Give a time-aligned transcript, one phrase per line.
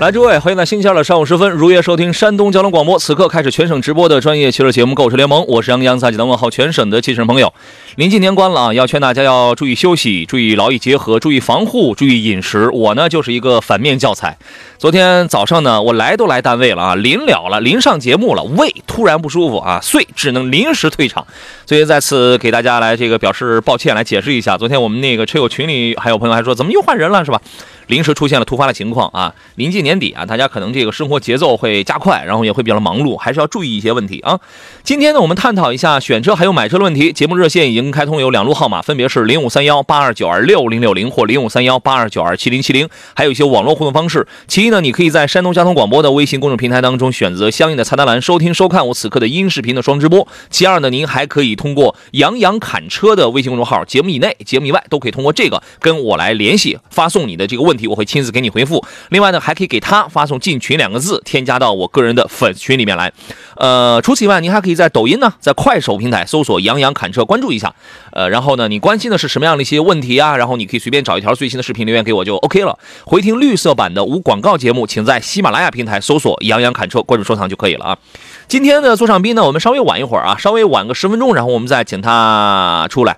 [0.00, 2.98] 来，诸位，欢迎在星期二的上午时分如约收听山东交通广播。
[2.98, 7.54] 此刻开始全省直播的专业汽车节目《购车联盟》，我是杨洋，在济南问候全省的汽车朋友。
[7.94, 12.68] 临近年关了啊，要劝大家要注意休息，注意劳逸结合，注意防护，注意饮食。
[12.70, 14.36] 我呢就是一个反面教材。
[14.78, 21.24] 昨天早上呢，我来都来单位了啊，临了了，临上节目了，胃突然不舒服啊，遂只能临时退场。
[21.66, 24.58] 所以在此给大家来这个表示抱歉，来解释一下。
[24.58, 27.40] 昨天我们那个车友群里还有朋友还说，怎么又换人了是吧？
[27.86, 34.38] 临时出现了突发的情况啊，临近年底啊，大家可能这个生活节奏会加快，然后也会比较忙碌，还是要注意一些问题啊。
[34.82, 37.12] 今天呢，我们探讨一下选车还有买车的问题。
[37.12, 44.26] 节目热线已经开通，有两路号码，分别是零五三幺八二九二六零六零或零五三幺八二九二七零七零，还有一些网络互动方式。
[44.46, 50.26] 其一呢，你可以在山东交通广播的微信公众平台当中选择相应的菜单栏收听收看我此刻的音视频的双直播。
[50.50, 58.84] 其二呢，您还可以通过杨洋侃车的微信公众号，节目以内、节目以外都可以通过这个跟我来联系，发送你的这个问问题，我会亲自给你回复。
[59.08, 63.12] 另外呢，还可以给他发送“进群”两个字，添加到我个人的粉丝群里面来。
[63.56, 67.74] 呃，除此以外，您还可以在抖音呢，在快手平台搜索“杨洋侃车”，关注一下。
[68.12, 70.36] 呃，然后呢，你关心的是什么样的一些问题啊？
[70.36, 72.78] 然后你可以随便找一条最新的视频留言给我就 OK 了。
[73.04, 77.98] 回听绿色版的无广告节目，请在喜马拉雅平台搜索“杨洋侃车”，关注收藏就可以了啊。
[78.46, 83.16] 今天的座上宾呢，我们稍微晚一会儿啊，稍微晚个十分钟，然后我们再请他出来。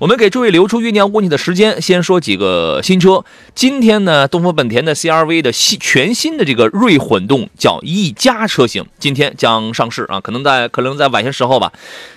[0.00, 3.22] 我们给诸位留出酝酿问题的时间，先说几个新车。
[3.54, 11.70] 今天呢，东风本田的 CRV 的新全新的这个锐混动叫一加车型，今天将上市啊，可能在可能在晚些时候吧。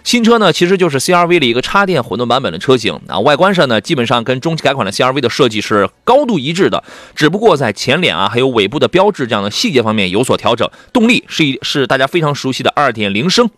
[0.05, 6.81] 新车呢，其实就是 CRV 的一个插电混动版本的车型啊，外观上呢，基本上跟中期改款的 CRV 的设计是高度一致的，
[7.13, 10.69] 只不过在前脸啊，还有尾部的标志这样的细节方面有所调整。
[10.93, 13.49] 动力是一是大家非常熟悉的2.0升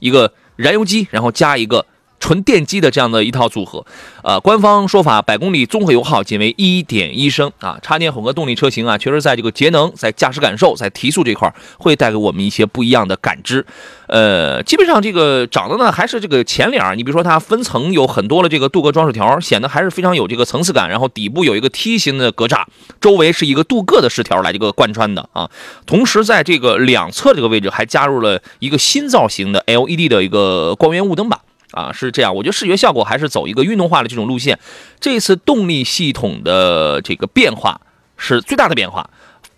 [0.00, 1.86] 一个燃油机，然后加一个。
[2.20, 3.84] 纯电机的这样的一套组合，
[4.22, 13.64] 呃，官方说法百公里综合油耗仅为一点一升啊，插电混合动力车型啊，确实在这个节能、在驾驶感受、在提速这块儿会带给我们一些不一样的感知。
[14.08, 20.88] 呃，基本上这个长得呢还是这个前脸儿，你比如说它分层有很多的这个镀铬装饰条，显得还是非常有这个层次感。
[20.88, 22.64] 然后底部有一个梯形的格栅，
[23.00, 25.48] 周围是一个镀铬的饰条来这个贯穿的啊。
[25.86, 31.38] 同时在这个两侧这个位置还加入了一个新造型的 LED 的一个光源雾灯板。
[31.72, 34.58] 啊，是这样，我觉得视觉效果还是走一个运动化的这种路线。
[35.00, 37.80] 这次动力系统的这个变化
[38.16, 39.10] 是最大的变化，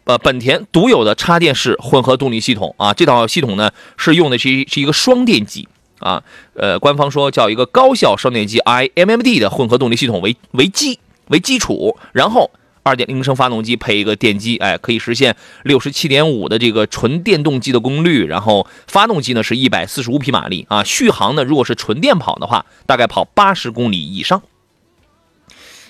[0.04, 5.69] 呃，本田独有的插电式混合动力系统啊，这套系统呢是用的是是一个双电机
[6.00, 6.22] 啊，
[6.54, 10.98] 呃，官方说叫一个高效双电机 iMMD 的混合动力系统为为基
[11.28, 12.50] 为基础，然后。
[12.82, 24.42] 二点零升发动机配一个电机，哎，可以实现六十七点五的这个纯电动机的功率，然后发动机呢是一百四十五匹马力啊，续航呢如果是纯电跑的话，大概跑八十公里以上。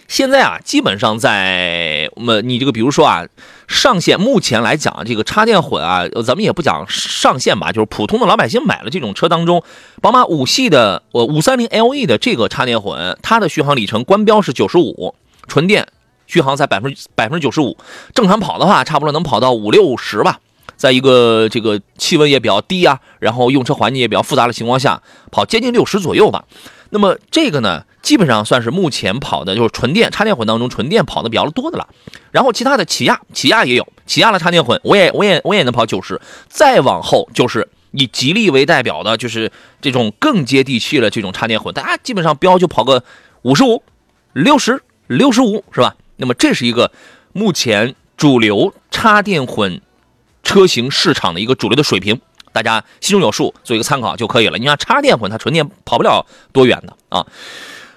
[0.09, 3.25] 现在啊，基本上在我们你这个比如说啊，
[3.69, 9.63] 上线目前来讲，这个插电混啊，咱们也不讲上限吧，就是普通的老百姓买了这种车当中，
[10.03, 15.15] 宝马五系的呃五三零 LE 的这个插电混，它的续航里程官标是九十五，
[15.47, 15.87] 纯电。
[16.31, 17.77] 续航在百分之百分之九十五，
[18.15, 20.41] 正常跑的话，差不多能跑到五六十吧。
[20.77, 26.45] 在一个这个气温也比较低啊，然后用车环境也比较复杂的情况下，跑接近六十左右吧。
[26.89, 31.87] 那么这个呢，基本上算是目前跑的就是纯电插电混当中纯电跑的比较多的了。
[32.31, 36.19] 然后其他的起亚，起亚也有起亚的插电混，我也我也我也能跑九十。
[36.49, 39.53] 再往后就是以吉利为代表的，就是
[39.83, 43.05] 这种更接地气的这种插电混，大家基本上标就跑个
[43.43, 43.83] 五十五、
[44.33, 45.95] 六十六十五，是吧？
[46.21, 46.93] 那么这是一个
[47.33, 49.81] 目前主流插电混
[50.43, 52.21] 车型市场的一个主流的水平，
[52.53, 54.59] 大家心中有数，做一个参考就可以了。
[54.59, 57.27] 你看插电混它纯电跑不了多远的啊。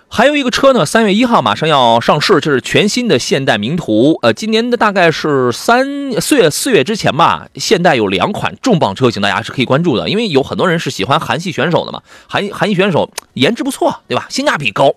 [0.08, 4.20] 还有一个车呢，三月一号马上要上市，这是全新的现代名图。
[4.22, 14.28] 呃，今年的大概是三四月四月之前吧，现代有两款重磅车型，大家是可以关注的，因为有很多人是喜欢韩系选手的嘛，韩韩系选手颜值不错，对吧？
[14.30, 14.94] 性价比高。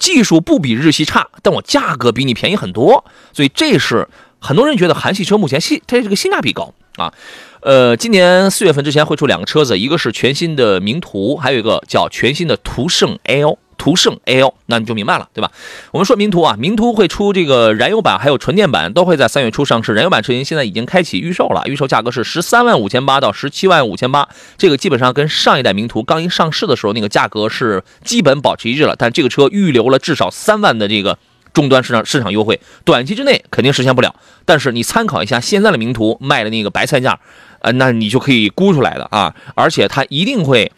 [0.00, 4.08] 技术不比日系差，但我价格比你便宜很多，所以这是
[4.40, 6.74] 很多人觉得韩系车目前性它这个性价比高。
[6.96, 7.12] 啊。
[7.62, 13.58] 呃，今年四月份之前会出两个车子，一个是全新的名图，还有一个叫全新的途胜 L。
[13.82, 15.50] 途胜 L，那你就明白了，对吧？
[15.90, 19.94] 我们说名图啊，名图会出这个燃油版，还有纯电版，都会在三月初上市。
[19.94, 24.28] 燃油版车型现在已经开启预售了，预售价格是十三万五千八到十七万五千八，
[24.58, 28.94] 这个基本上跟上一代名图刚一上市的时候那个价格是基本保持一致了。
[28.98, 31.16] 但这个车预留了至少三万的这个
[31.52, 34.14] 终端市场市场优惠，短期之内肯定实现不了。
[34.44, 37.18] 但是你参考一下现在的名图卖的那个白菜价，
[37.60, 40.72] 呃，那你就可以估出来的啊，而且它一定会。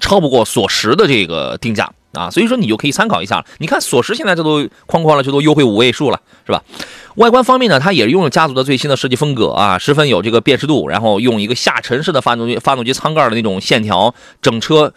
[0.00, 3.44] 超不过索十的这个定价啊，所以说你就可以参考一下。
[3.58, 6.60] 你看索十现在这都哐哐了，这都优惠五位数了，是吧？
[7.14, 10.88] 外观方面呢，它也是用了家族的最新的设计风格啊，十分有这个辨识度。
[10.88, 14.92] 然后用一个下沉式的发动机，发动机舱盖的那种线条，整车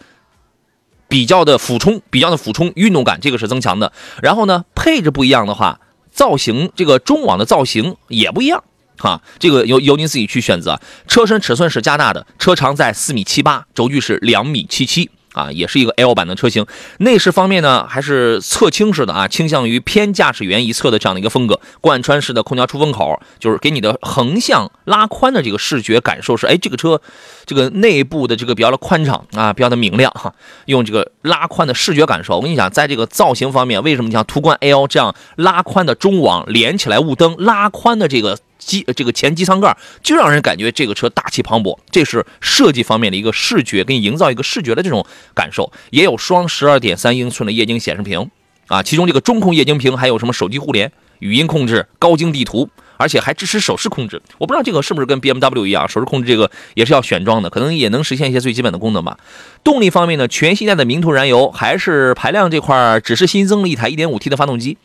[1.08, 3.92] 比较的俯冲，比较的俯冲，运动感这个是增强的。
[4.22, 5.80] 然后呢，配置不一样的话，
[6.10, 8.64] 造型这个中网的造型也不一样。
[8.98, 10.80] 哈，这个由由您自己去选择。
[11.06, 16.64] 车身尺寸是加大的，车长在四米七八，轴距是两米七七啊，也是一个 L 版的车型。
[16.98, 21.60] 内饰方面呢，还是侧倾式的啊，倾向于偏驾驶员一侧的这样的一个风格。
[21.82, 27.00] 贯穿式的空调出风口，就是给你的横向拉宽的这个视觉感受是，哎，这个车
[27.44, 30.32] 这个内部的这个比较的宽敞啊，比较的明亮哈。
[30.64, 38.38] 用这个拉宽的视觉感受，我跟你讲，在这个造型方面，为什么像途观 L 这样拉宽的中网连起来雾灯，拉宽的这个。
[38.66, 45.72] 机这个前机舱盖就让人感觉这个车大气磅礴，这是设计方面的一个视觉，给你营造一个视觉的这种感受。
[45.90, 48.28] 也有双十二点三英寸的液晶显示屏
[48.66, 50.90] 啊，其中这个中控液晶屏还有什么手机互联、
[51.20, 54.20] 语音控制、高精地图，而且还支持手势控制。
[54.38, 59.18] 我不知道这个是不是跟 BMW 一样，手势控制这个也是要选装的，可能也能实现一些最基本的功能吧。
[59.62, 64.76] 动力方面呢，全新一代的名图燃油还是排量这块只是新增了一台 1.5T 的发动机，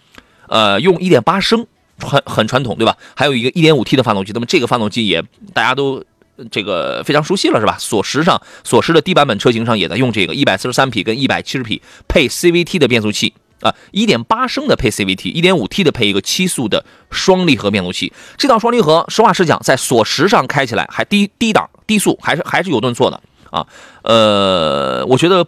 [0.48, 1.66] 呃，用1.8升。
[2.01, 2.98] 很很传统，对吧？
[3.15, 6.03] 还有一个 1.5T 的发动机，那么这个发动机也大家都
[6.50, 7.77] 这个非常熟悉了，是吧？
[7.80, 18.12] 索十上，索十的低版本车型上也在用这个143匹跟170匹配 CVT 的变速器啊，1.8升的配 CVT，1.5T 的配一个七速的双离合变速器。
[18.38, 23.68] 这套双离合，实话实讲，在索十上开起来还低低档低速，还是还是有顿挫的啊。
[24.04, 25.45] 呃，我觉得。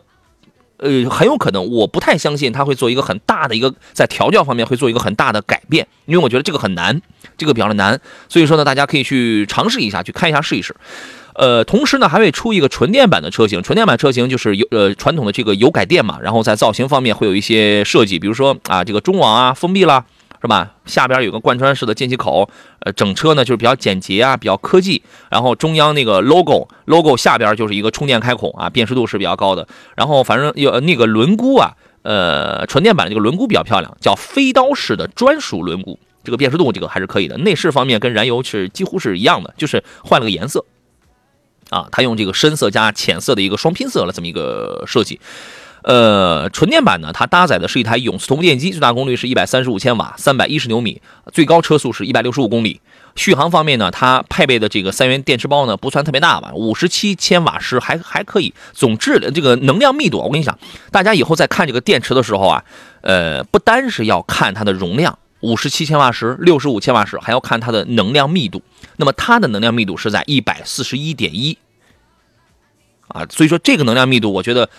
[0.84, 7.02] 呃，很有可能，我不太相信他会做一个很大的一个在调教方面会做一个很大的改变，因为我觉得这个很难，
[7.38, 7.98] 这个比较的难，
[8.28, 10.76] 所以说呢，大家可以去尝试一下，去看一下试一试。
[11.36, 20.04] 呃，同时呢，还会出一个纯电版的车型，纯电版车型就是油呃传统的这个油改电嘛，然后在造型方面会有一些设计，比如说啊这个中网啊封闭啦。
[20.44, 20.74] 是吧？
[20.86, 22.50] 下边有个贯穿式的进气口，
[22.80, 25.02] 呃，整车呢就是比较简洁啊，比较科技。
[25.32, 29.66] 然后中央那个 logo，logo 下边就是一个充电开孔啊，辨识度是比较高的。
[29.96, 37.38] 然后反正有那个轮毂啊，呃，纯电版这个轮毂比较漂亮，叫飞刀式的专属轮毂，这个辨识度这个还是可以的。
[37.38, 40.66] 内饰方面跟燃油是几乎是一样的，就是换了个颜色
[41.70, 45.22] 啊，它用这个深色加浅色的一个双拼色了这么一个设计。
[45.84, 51.02] 呃，纯电版呢，它搭载的是一台永磁同步电机，最大功率是一百三十五千瓦，三百一十牛米，
[51.34, 52.80] 最高车速是一百六十五公里。
[53.16, 58.54] 续航方面呢，它配备的这个三元电池包呢，不算特别大吧，五十七千瓦时还还可以。
[58.72, 60.58] 总质这个能量密度，我跟你讲，
[60.90, 62.64] 大家以后在看这个电池的时候啊，
[63.02, 68.62] 呃，不单是要看它的容量，五十七千瓦时、六十五千瓦时，还要看它的能量密度。
[68.96, 71.58] 那么它的能量密度是在一百四十一点一
[73.10, 74.70] 啊，所以说这个能量密度，我觉得。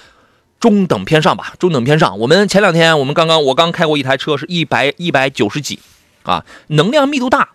[0.64, 2.18] 中等偏上吧，中等偏上。
[2.18, 5.78] 我们前两天，我们刚刚我刚开过一台车，是一百一百九十几，
[6.22, 7.50] 啊，能量密度大，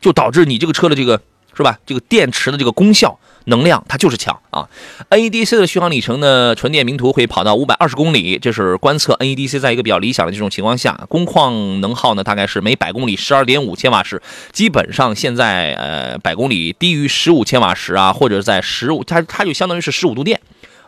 [0.00, 1.20] 就导致你这个车的这个
[1.54, 1.78] 是吧？
[1.84, 4.66] 这个电池的这个功效能量它就是强啊。
[5.10, 20.40] NEDC 的续航里程呢，纯电名图会跑到五百二十公里，这是观测 NEDC 在一个比较理想的这种情况下，工况能耗呢大概是每百公里十二点五千瓦时，基本上现在呃百公里低于十五千瓦时啊，或者在十五，它它就相当于是十五度电。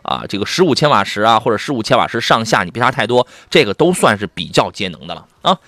[0.02, 5.58] 啊，这个十五千瓦时啊，或者十五千瓦时上下，你别差太多，这个都算是比较节能的了啊。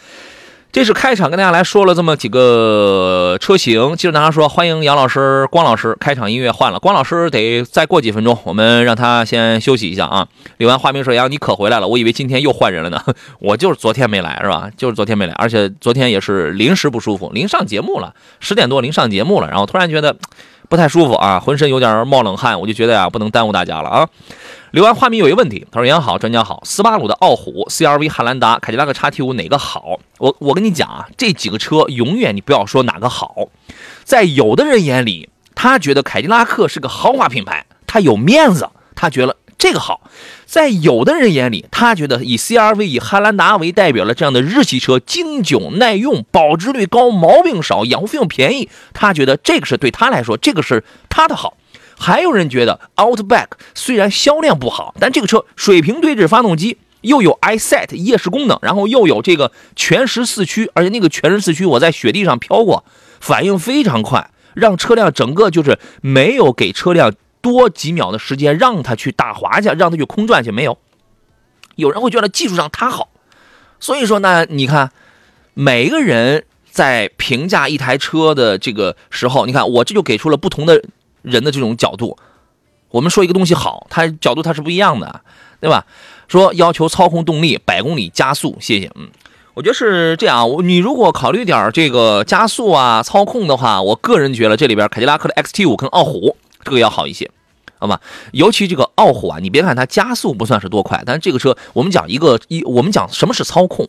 [0.70, 10.26] 这是开场跟大家来说了这么几个车型，接着大家说欢迎杨老师、光老师，开场音乐换了，光老师得再过几分钟，我们让他先休息一下啊。
[10.56, 13.04] 李完花名说杨，你可回来了，我以为今天又换人了呢，
[13.38, 14.70] 我就是昨天没来是吧？
[14.74, 20.16] 就是昨天没来，而且昨天也是临时不舒服，临上节目了，十点多临上节目了，然后突然觉得。
[20.72, 24.08] 不太舒服啊，浑身有点冒冷汗，我就觉得呀，不能耽误大家了啊。
[24.70, 33.48] 留完话明有一个问题，他说：“杨好，专家好，斯巴鲁的傲虎、CRV 汉兰达、凯迪拉克 XT5 哪个好？”我我跟你讲啊，这几个车永远你不要说哪个好，
[34.02, 40.10] 在有的人眼里，他觉得凯迪拉克是个豪华品牌，他有面子，他觉得这个好。
[40.44, 51.56] 在有的人眼里，他觉得以 CRV、以汉兰达为代表的这样的日系车，经久耐用、保值率高、毛病少、养护费用便宜，他觉得这个是对他来说，这个是他的好。
[51.96, 62.84] 还有人觉得 Outback 虽然销量不好，但这个车水平对置发动机，又有 iSet 夜视功能，然后又有这个全时四驱，而且那个全时四驱我在雪地上飘过，
[63.20, 67.12] 反应非常快，让车辆整个就是没有给车辆
[67.42, 70.78] 多几秒的时间让它去打滑去，让它去空转去，没有。
[71.74, 73.08] 有人会觉得技术上它好，
[73.80, 74.90] 所以说呢，你看
[75.52, 80.82] 每个人在评价一台车的这个时候，你看我这就给出了不同的
[81.20, 82.16] 人的这种角度。
[82.90, 85.22] 我们说一个东西好，它角度它是不一样的，
[85.60, 85.84] 对吧？
[86.28, 89.10] 说要求操控动力百公里加速，谢谢，嗯。
[89.54, 97.30] 我觉得是这样，你如果考虑点这个加速啊、操控的话，我个人觉得这里边凯迪拉克的 XT5 跟傲虎这个要好一些，
[97.78, 98.00] 好吧？
[98.32, 103.88] 尤其这个傲虎啊，你别看它加速不算是多快，但是这个车我们讲一个一，我们讲什么是操控？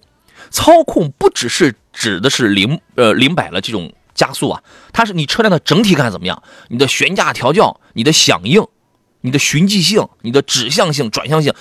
[0.50, 6.44] 操控不只是指的是零呃零百的这种加速啊，它是你车辆的整体感怎么样？
[6.68, 8.68] 你的悬架调教、你的响应、
[9.22, 11.53] 你的循迹性、你的指向性、转向性，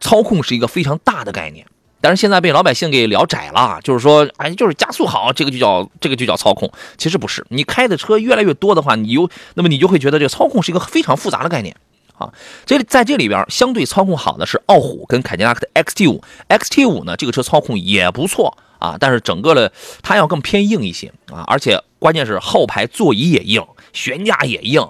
[0.00, 1.66] 操控是一个非常大的概念。
[2.00, 6.70] 但是现在被老百姓给聊窄了，就是说，哎，就是加速好，这个就叫这个就叫操控。
[6.96, 11.74] 其实不是，你开的车越来越多的话，你又那么你就会觉得这个操控是一个非常复杂的概念
[12.16, 12.32] 啊。
[12.64, 24.86] 这在这里边相对操控好的是傲虎跟凯迪拉克的 XT 五，XT 五呢这个车操控也不错啊，但是整个的它要更偏硬一些啊，而且关键是后排座椅也硬，悬架也硬。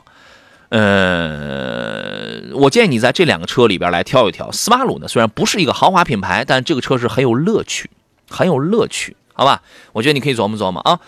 [0.70, 4.52] 呃，我建议你在这两个车里边来挑一挑。
[4.52, 7.88] 斯巴鲁呢，虽然不是一个豪华品牌，但这个车是很有乐趣，
[8.28, 9.62] 很有乐趣，好吧？
[9.92, 11.00] 我觉得你可以琢磨琢磨啊。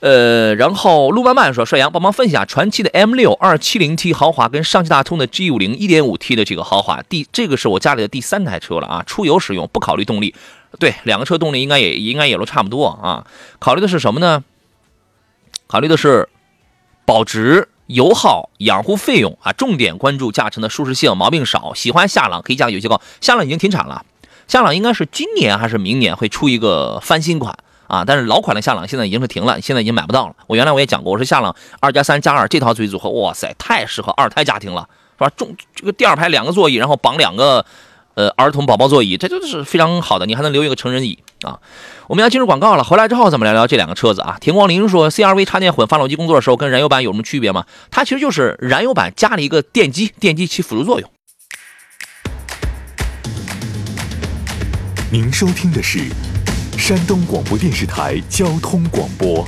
[0.00, 10.34] 呃，然后路漫漫说，帅阳帮忙分析下传祺的 M 六二七零 T 豪华跟上汽大通的 G 五零一点五 T 的这个豪华，第这个是我家里的第三台车了啊，出游使用，不考虑动力。
[10.78, 13.26] 对，两个车动力应该也应该也都差不多啊。
[13.58, 14.44] 考虑的是什么呢？
[15.66, 16.28] 考虑的是
[17.06, 17.68] 保值。
[17.88, 21.74] 油耗、养护费用啊，重点关注驾乘的舒适性，毛病少。
[21.74, 24.04] 喜欢夏朗可以加有些高，夏朗已经停产了，
[24.46, 28.04] 夏朗应该是今年还是明年会出一个翻新款啊？
[28.04, 30.34] 但是老款的夏朗现在已经是停了，现在已经买不到了。
[30.46, 35.30] 我原来我也讲过，我说夏朗二加三加二这套座椅组合，哇塞，太适合二胎家庭了，是吧？
[35.36, 37.64] 中这个第二排两个座椅，然后绑两个
[38.14, 41.58] 呃儿童宝宝座椅，这就是非常好的，你还能留一个成人椅啊。
[42.08, 44.38] 我们要进入广告了，回来之后咱们聊聊这两个车子啊。
[44.40, 47.66] 田光林说，CRV 插电混发动机工作的时候跟燃油版有什么区别吗？
[47.90, 51.10] 它其实就是燃油版加了一个电机，电机起辅助作用。
[55.12, 55.98] 您收听的是
[56.78, 59.46] 山东广播电视台交通广播。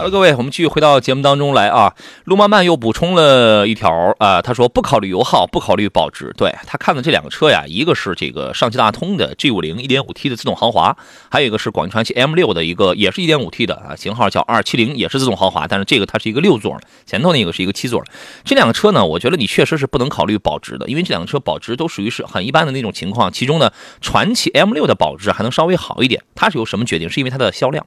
[0.00, 1.94] 好了，各位，我们继续回到节目当中来啊。
[2.24, 6.32] 路漫漫又补充了一条啊，他说不考虑油耗，不考虑保值。
[6.38, 10.96] 对他看的这两个车呀，一个是这个上汽大通的 G 五零一点五 T 的自动豪华，
[11.30, 18.06] 还有一个是广汽传祺 M 六的一个，也是一点五 T 的啊，型号叫二七零，也是自动豪华，但是这个它是一个六座的，前头那个是一个七座的。
[18.42, 23.30] 这两个车呢，我觉得你确实是不能考虑保值的，因为这两个车保值都属于是很一般的那种情况。
[23.30, 27.10] 其中呢，传祺 M 六的保值还能稍微好一点，它是由什么决定？
[27.10, 27.86] 是因为它的销量。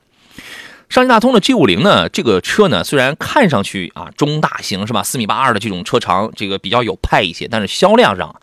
[0.93, 8.35] 上汽大通的 G 五零呢，这个车呢，虽然看上去啊中大型是吧，四米八二的这种车长，这个比较有派一些，但是销量上，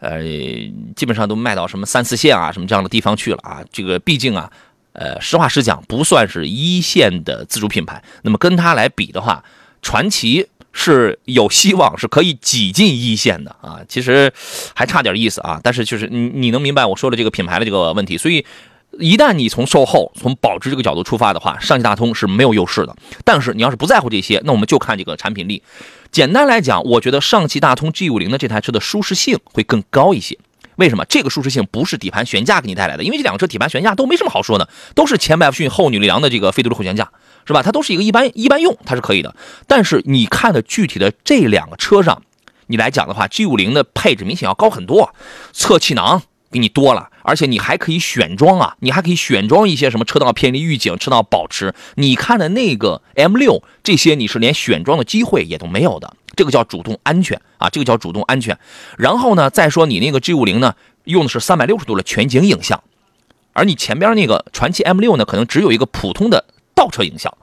[0.00, 0.20] 呃，
[0.96, 3.60] 基本上都卖到什么三四线啊什么这样的地方去了啊。
[3.70, 4.50] 这个毕竟啊，
[4.94, 8.02] 呃，实话实讲，不算是一线的自主品牌。
[8.22, 9.44] 那么跟它来比的话，
[9.80, 13.78] 传祺是有希望是可以挤进一线的啊。
[13.88, 14.32] 其实
[14.74, 18.44] 还差点意思啊，但是就是你你能明白我说的这个品牌的这个问题，所以。
[18.98, 22.94] 一旦你从售后、从保值这个角度出发的话，上汽大通是没有优势的。
[23.24, 25.62] 但是你要是不在乎这些，那我们就看这个产品力。
[26.10, 30.38] 简单来讲，我觉得上汽大通 G 五零的这台车的舒适性会更高一些。
[30.76, 31.04] 为什么？
[31.04, 37.10] 这个舒适性不是底盘悬架给你带来的，因为这两个车底盘悬架都没什么好说的，都是前麦弗逊后扭力梁的这个非独立后悬架，
[37.46, 37.62] 是吧？
[37.62, 39.34] 它都是一个一般一般用，它是可以的。
[39.66, 42.22] 但是你看的具体的这两个车上，
[42.66, 45.14] 你来讲的话，G 五零的配置明显要高很多，
[45.52, 46.22] 侧气囊。
[46.52, 51.74] 给你多了，而且你还可以选装啊，你还可以选装一些什么车道偏离预警、车道保持。
[51.96, 58.56] 你看的那个 M 六这些，你是连选装的机会也都没有的，这个叫主动安全啊，这个叫主动安全。
[58.98, 62.84] 然后呢，再说你那个 G 五零呢，用的是三百六十度的全景影像，
[63.54, 66.44] 而你前边那个传祺 M 六呢，可能只有一个普通的
[66.74, 67.34] 倒车影像，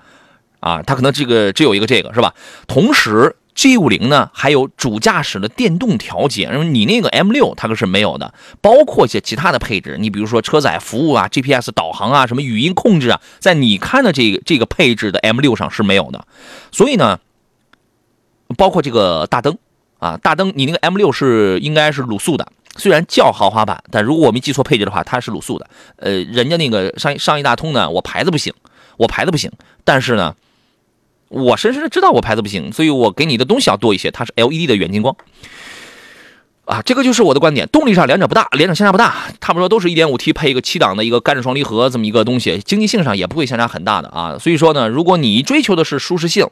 [0.59, 2.33] 啊，它可能这个只有一个这个是吧？
[2.67, 3.35] 同时。
[3.59, 16.25] G 五零呢，还有主驾驶的电动调节，然后你那个 M 六它可是没有的，包括一些其他的配置，你比如说车载服务啊、GPS 导航啊、什么语音控制啊，在你看的这个这个配置的 M 六上是没有的。
[16.71, 17.19] 所以呢，
[18.55, 19.57] 包括这个大灯
[19.97, 22.47] 啊，大灯你那个 M 六是应该是卤素的，
[22.77, 25.69] 虽然叫豪华版，但如果我没记错配置的话，它是卤素的。
[25.97, 28.53] 呃，人家那个上上汽大通呢，我牌子不行，
[28.95, 29.51] 我牌子不行，
[29.83, 30.33] 但是呢，
[31.29, 35.15] 我深深的知道我牌子不行，所以我给你的东西要多一些，它是 LED 的远近光。
[36.65, 37.67] 啊，这个就是我的观点。
[37.69, 44.37] 动力上两者不大，两者相差不大，差不多都是一点五 T 配一个七档的一个干式双离合这么一个东西，经济性上也不会相差很大的啊。
[44.39, 46.47] 所以说呢，如果你追求的是舒适性，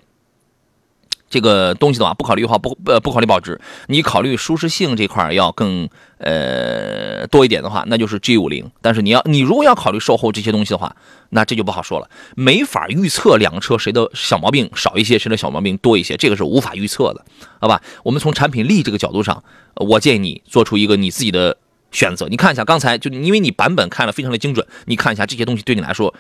[1.29, 5.87] 这个东西的话，不考虑的话，不呃不考虑保值，你考虑舒适性这块要更
[6.19, 8.71] 呃多一点的话，那就是 G 五零。
[8.81, 10.95] 但是你要你如果要考虑售后这些东西的话，
[11.31, 17.25] 那这就不好说了，没法预测两个车谁的小毛病少一些，谁的小毛病多一些，这个是无法预测的，
[17.59, 17.81] 好吧？
[18.03, 19.43] 我们从产品力这个角度上，
[19.75, 21.57] 我建议你做出一个你自己的
[21.91, 22.27] 选择。
[22.29, 26.13] 你看一下刚才就因为你版本看了非常的精准，你看一下这些东西对你来说。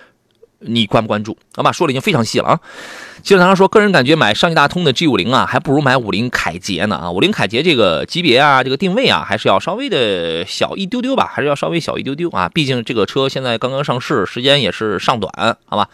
[0.59, 1.37] 你关不关注？
[1.55, 2.59] 好吧，说的已经非常细了啊。
[3.21, 7.11] 基本上说，个人感觉买上汽大通的 G 五零啊，还不如买五菱凯捷呢啊。
[7.11, 12.49] 五菱凯捷这个级别啊，这个定位啊，还是要稍微的小一丢丢吧，还是要稍微小一丢丢啊。
[12.49, 15.89] 毕竟这个车现在刚刚上市，时间也是尚短，好吧。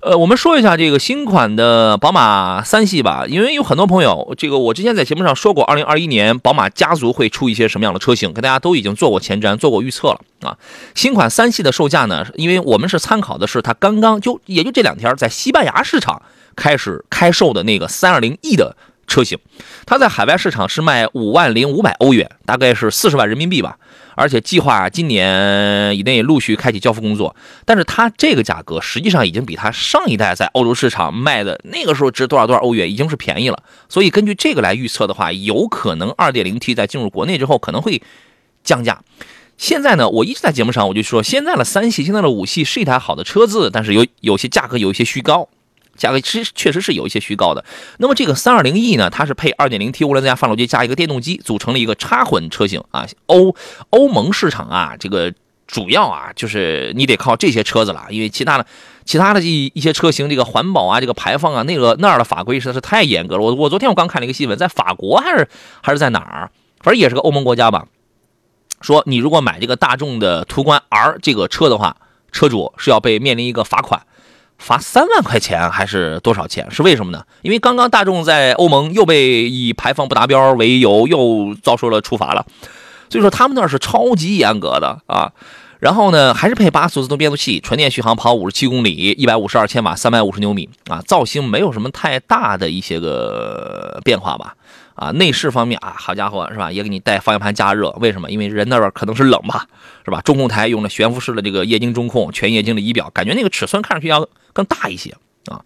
[0.00, 10.56] 呃，我们说一下这个新款的宝马三系吧，因为有很多朋友，这个我之前在节目上说过，二零二一年宝马家族会出一些什么样的车型，跟大家都已经做过前瞻、做过预测了啊。
[10.94, 16.22] 新款三系的售价呢，因为我们是参考的是它刚刚就也就这两天在西班牙市场
[16.54, 18.76] 开始开售的那个三二零 E 的
[19.08, 19.36] 车型，
[19.84, 23.76] 它在海外市场是卖五万零五百欧元，大概是四十万人民币吧。
[24.18, 33.62] 而且计划今年以内陆续开启交付工作，但是它这个价格实际上已经比它上一代在欧洲市场卖的那个时候值多少多少欧元，已经是便宜了。
[33.88, 38.02] 所以根据这个来预测的话，有可能 2.0T 在进入国内之后可能会
[38.64, 39.00] 降价。
[39.56, 45.48] 现在呢，我一直在节目上我就说，现在的三系、现在的五系是一台好的车子，但是有有些价格有一些虚高。
[45.98, 47.62] 价格其实确实是有一些虚高的。
[47.98, 53.06] 那么这个三二零 E 呢，它是配二点零 T 涡轮增压发动机加一个电动机，组成了一个插混车型啊。
[53.26, 53.54] 欧
[53.90, 55.34] 欧盟市场啊，这个
[55.66, 58.64] 主要啊就是你得靠这些车子了，因为其他的
[59.04, 63.42] 其他的一一些车型，这个环保啊，这个排放啊，那个那儿的法规实在是太严格了。
[63.42, 65.48] 我我昨天我刚看了一个新闻，在法国还是
[65.82, 66.50] 还是在哪儿，
[66.80, 67.86] 反正也是个欧盟国家吧，
[68.80, 71.96] 说你如果买这个大众的途观 R 这个车的话，
[72.32, 74.02] 车主是要被面临一个罚款。
[74.58, 76.68] 罚三万块钱还是多少钱？
[76.70, 77.24] 是为什么呢？
[77.42, 82.44] 因为刚刚大众在欧盟又被以排放不达标为由又遭受了处罚了，
[83.08, 85.32] 所以说他们那是超级严格的啊。
[85.78, 91.00] 然后呢，还是配八速自动变速器，纯电续航跑五十七公里，一百五十二千瓦，三百五十牛米啊。
[91.06, 94.56] 造型没有什么太大的一些个变化吧？
[94.98, 96.70] 啊，内饰方面啊，好家伙是吧？
[96.70, 98.30] 也给你带方向盘加热，为什么？
[98.30, 99.66] 因为人那边可能是冷吧，
[100.04, 100.20] 是吧？
[100.22, 105.14] 中控台用了悬浮式的这个液晶中控，全液晶的仪表，感觉那个尺寸看上去要更大一些
[105.46, 105.62] 啊。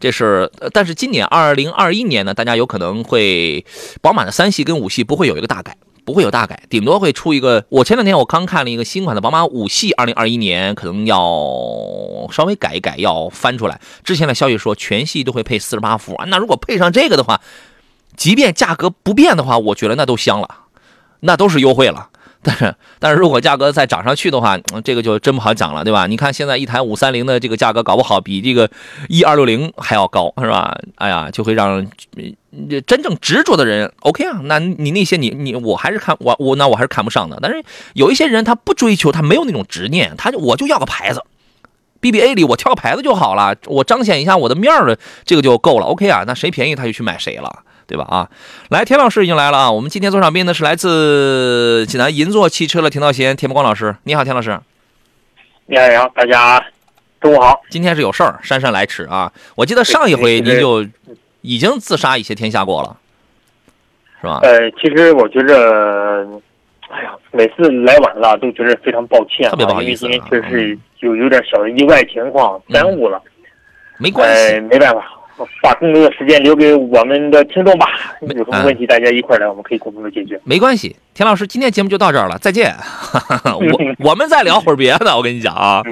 [0.00, 3.64] 这是，但是今年二零二一年呢，大家有可能会，
[4.00, 5.76] 宝马的三系跟五系不会有一个大改。
[6.02, 7.64] 不会有大改，顶多会出一个。
[7.68, 11.20] 我前两天我刚看了一个新款的宝马五系，二零二一年可能要
[12.32, 13.80] 稍微改一改，要翻出来。
[14.02, 17.40] 之前的消息说全系都会配四十八伏啊，那如果配上这个的话，
[18.20, 20.48] 即便价格不变的话，我觉得那都香了，
[21.20, 22.10] 那都是优惠了。
[22.44, 26.06] 但是，但是如果价格再涨上去的话，这个就真不好讲了，对吧？
[26.06, 28.70] 你看现在一台五三零的这个价格，搞不好比这个
[29.08, 30.78] 一二六零还要高，是吧？
[30.96, 31.86] 哎呀，就会让
[32.68, 34.40] 这真正执着的人，OK 啊？
[34.44, 37.38] 那你那些你你我还是看我我那我还是看不上的。
[37.40, 41.24] 但是有一些人他不追求，他没有那种执念，他就我就要个牌子
[42.02, 46.24] ，BBA 里我挑个牌子就好了，我彰显一下我的面儿的这个就够了，OK 啊？
[46.26, 47.64] 那谁便宜他就去买谁了。
[47.90, 48.04] 对吧？
[48.08, 48.30] 啊，
[48.68, 49.68] 来，田老师已经来了啊！
[49.68, 53.96] 我们今天做场宾呢是来自济南银座汽车的田道贤、田伯光老师。
[54.04, 54.56] 你好，田老师。
[55.66, 56.64] 你好，大家
[57.20, 57.60] 中午好。
[57.68, 59.32] 今天是有事儿，姗姗来迟啊！
[59.56, 60.86] 我记得上一回您就
[61.40, 62.96] 已经自杀一些天下过了，
[64.20, 64.38] 是吧？
[64.44, 66.24] 呃，其实我觉着，
[66.90, 73.20] 哎呀，每次来晚了都觉得非常抱歉，特别不好意思，因为今天确实有有点小的意外情况耽误了，
[73.98, 75.04] 没关系，没办法。
[75.62, 77.86] 把更多的时间留给我们的听众吧。
[78.20, 80.40] 有什么问题，大家一块来，我们可以共同的解决。
[80.44, 82.74] 没关系，田老师，今天节目就到这儿了，再见。
[83.44, 85.82] 我 我们再聊会儿别的，我跟你讲啊。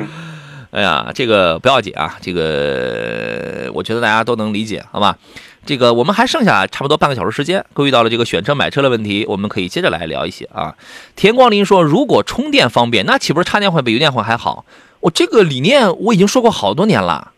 [0.71, 5.17] 哎呀，这个不要紧啊，这个我觉得大家都能理解，好吧？
[5.65, 10.75] 这个我们还剩下差不多半个小时时间，遇到了这个选车买车的问题，我们可以接着来聊一些啊。
[11.17, 14.65] 田光林说，如果充电方便，那岂不是插电混比油电混还好？
[15.01, 17.33] 我这个理念我已经说过好多年了。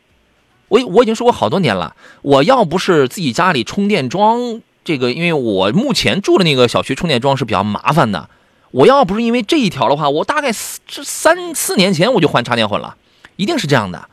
[0.70, 8.30] 我我已经说过好多年了，我要不是自己家里充电桩这个，因为我目前住的那个小区充电桩是比较麻烦的，
[8.70, 10.52] 我要不是因为这一条的话，我大概
[10.87, 12.96] 这三四年前我就换插电混了，
[13.35, 14.09] 一定是这样的。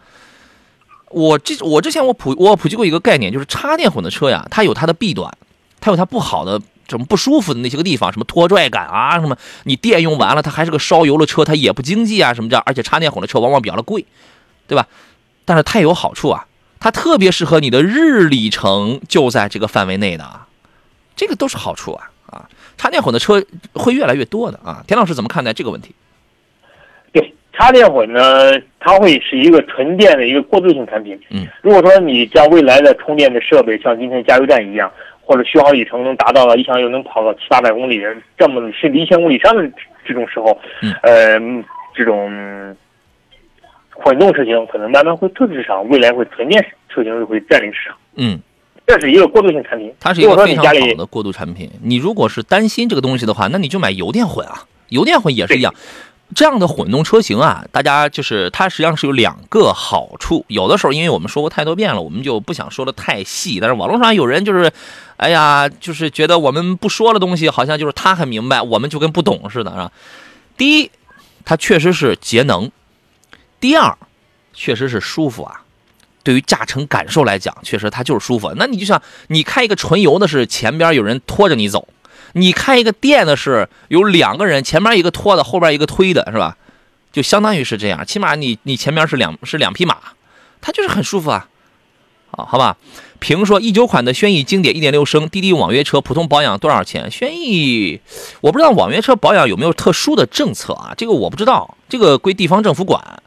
[1.11, 5.31] 我这我之前我普我普及过一个概念，就是插电混的车呀，它有它的弊端，
[5.79, 14.05] 它有它不好的什么不舒服的那些个地方，什么拖拽感啊，什么你电用完了它还是个烧油的车，它也不经济啊，什么这样，而且插电混的车往往比较的贵，
[14.67, 14.87] 对吧？
[15.45, 16.45] 但是它也有好处啊，
[16.79, 20.47] 它特别适合你的日里程就在这个范围内的啊，
[21.15, 22.49] 这个都是好处啊啊！
[22.77, 25.95] 插电混的车会越来越多的啊，田老师怎么看待这个问题？
[27.11, 31.19] 对，插电混呢，它会是一个纯电的一个过渡性产品。
[31.29, 38.01] 嗯，如果说你将未来的充电的设备像今天加油站一样，或者续航里程能达到了一箱油能跑到七八百公里，
[38.37, 39.69] 这么甚至一千公里以上的
[40.05, 41.39] 这种时候，嗯呃，
[41.95, 42.75] 这种
[44.03, 47.97] 混动车型可能慢慢会退出市场，未来会纯电车型会占领市场。
[48.15, 48.39] 嗯，
[48.85, 49.93] 这是一个过渡性产品。
[49.99, 51.69] 它是一个非常好的过渡产品。
[51.81, 55.73] 你如果是担心这个东西的话，那你就买油电混啊，油电混也是一样。
[56.35, 60.43] 这样的混动车型啊，大家就是它实际上是有两个好处。
[60.49, 63.59] 有的时候，因为我们说过太多遍了，我们就不想说的太细。
[63.61, 64.69] 但是网络上有人就是，
[65.15, 69.91] 哎呀，就是觉得我们不说的东西，好像就是他很明白，我们就跟不懂似的，是吧？
[70.57, 70.91] 第一，
[71.45, 72.67] 它确实是节能；
[73.59, 73.97] 第二，
[74.53, 75.63] 确实是舒服啊。
[76.23, 78.51] 对于驾乘感受来讲，确实它就是舒服。
[78.57, 81.87] 那你就像你开一个纯油的，是前边有人拖着你走；
[82.33, 86.57] 你开一个电的，是有两个人，前面一个拖的，后边一个推的，是吧？
[87.13, 89.97] 就相当于是这样，起码你你前面是两是两匹马，
[90.59, 91.47] 它就是很舒服啊。
[92.31, 92.75] 啊，好吧。
[93.19, 97.09] 评说一九款的轩逸经典1.6升滴滴网约车普通保养多少钱？
[97.09, 98.01] 轩逸，
[98.41, 100.93] 我不知道网约车保养有没有特殊的政策啊？
[100.97, 103.23] 这个我不知道，这个归地方政府管。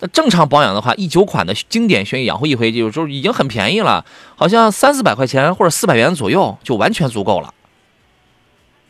[0.00, 4.04] 那正常保养的话，一九款的经典轩逸养护一回有时候已经很便宜了，
[4.36, 7.52] 好像三四百块钱或者四百元左右就完全足够了。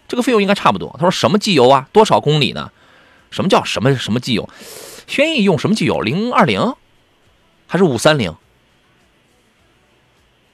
[0.07, 0.95] 这个费用应该差不多。
[0.95, 1.89] 他说什么机油啊？
[1.93, 2.71] 多少公里呢？
[3.31, 4.49] 什么叫什么什么机油？
[5.07, 6.01] 轩逸用什么机油？
[6.01, 6.75] 零二零
[7.67, 8.35] 还是五三零？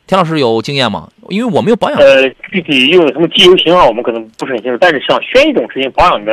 [0.07, 1.09] 田老师有经验吗？
[1.31, 1.99] 因为我没有保养。
[1.99, 6.33] 呃，具体用什么机油型号我们可能不是很清楚，但是像轩逸这种车型保养的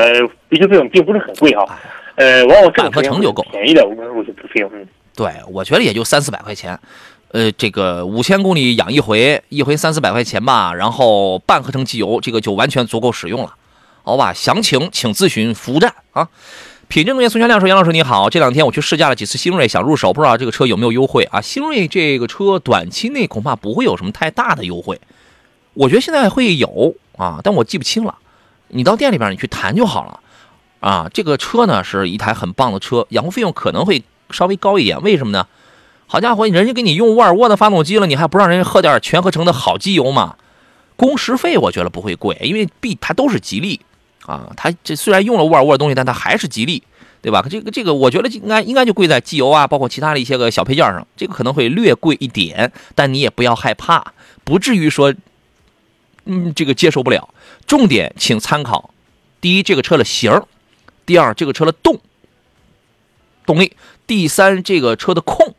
[0.50, 1.66] 维修费用并不是很贵哈。
[2.22, 4.70] 呃，往往半合成就够便宜的维修费用。
[4.76, 6.80] 嗯，对，我觉得也就三四百块钱，
[7.30, 13.56] 呃，这个五千公里养一回，一回三四百块钱吧，然后半合成机油，这个就完全足够使用了，
[14.04, 14.32] 好吧？
[14.34, 16.30] 详情请咨询服务站啊。
[16.88, 21.40] 品质能源宋全亮说：“杨老师你好，这两天我去试驾了几次新锐，想入手，不知道这个车有没有优惠啊？
[21.40, 25.00] 新锐这个车短期内恐怕不会有什么太大的优惠，
[25.74, 28.18] 我觉得现在会有啊，但我记不清了。
[28.68, 30.20] 你到店里边你去谈就好了
[30.82, 31.10] 啊。
[31.14, 35.48] 这个车呢是一台很棒的车，养护费用可能会稍微高一点，为什么呢？
[36.08, 40.36] 好家伙，人家给你用沃尔沃的发动机了，你还不让人家喝点全合成的好机油吗？
[40.98, 43.80] 工时费我觉得不会贵，因为毕它都是吉利。”
[44.28, 46.84] 啊，它这虽然用了沃尔沃的东西，但它还是吉利，
[47.24, 47.44] 对吧？
[47.50, 54.14] 这个这个，我觉得应该应该就贵在机油啊，包括其他的一些个小配件上，这个可能会略贵一点，但你也不要害怕，
[54.44, 55.12] 不至于说，
[56.26, 57.30] 嗯，这个接受不了。
[57.66, 58.94] 重点请参考：
[59.42, 60.42] 第一，这个车的型儿；
[61.12, 62.00] 第二，这个车的动
[63.46, 63.76] 动力；
[64.08, 65.54] 第三，这个车的控，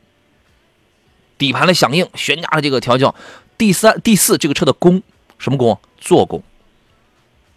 [1.37, 3.15] 底盘的响应，悬架的这个调教；
[3.59, 5.03] 第三、第四，这个车的工，
[5.37, 5.79] 什么工？
[5.99, 6.43] 做工。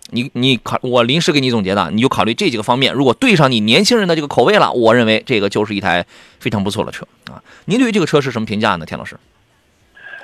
[0.10, 2.94] 你你考我临时给你总结的，你就考虑这几个方面。
[2.94, 6.06] 如果对上你年轻人的这个口味了，我认为这个就是一台
[6.40, 7.42] 非常不错的车啊。
[7.64, 9.16] 您对于这个车是什么评价呢，田老师？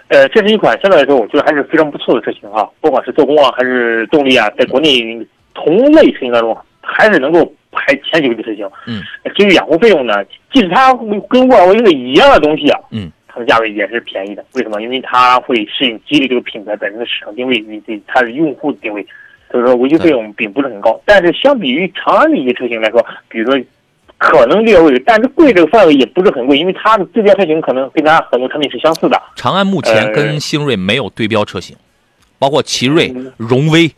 [0.10, 7.54] 呃，这是一款相对来说我觉得还是非常不错的车型哈，不管是做工啊还是动力啊，在国内同类车型当中还是能够
[7.86, 8.70] 排前几个的车型。
[8.88, 9.02] 嗯，
[9.36, 10.94] 至于养护费用呢，即使它
[11.30, 14.46] 跟沃尔沃用的一样的东西啊，嗯，它的价位也是便宜的。
[14.54, 14.82] 为什么？
[14.82, 19.06] 因为它会适应吉利这个品牌本身的市场定位以及它的用户定位。
[19.52, 23.62] 所以说维修费用并不是很高，但是相比于长安的一些车型来说，比如说
[24.18, 29.22] 可能略贵，但是贵这个范围也不是很贵，因为它的对标车型可能跟它很多产品是相似的。
[29.36, 31.76] 长安目前跟星瑞没有对标车型，
[32.40, 33.92] 包括奇瑞、荣威、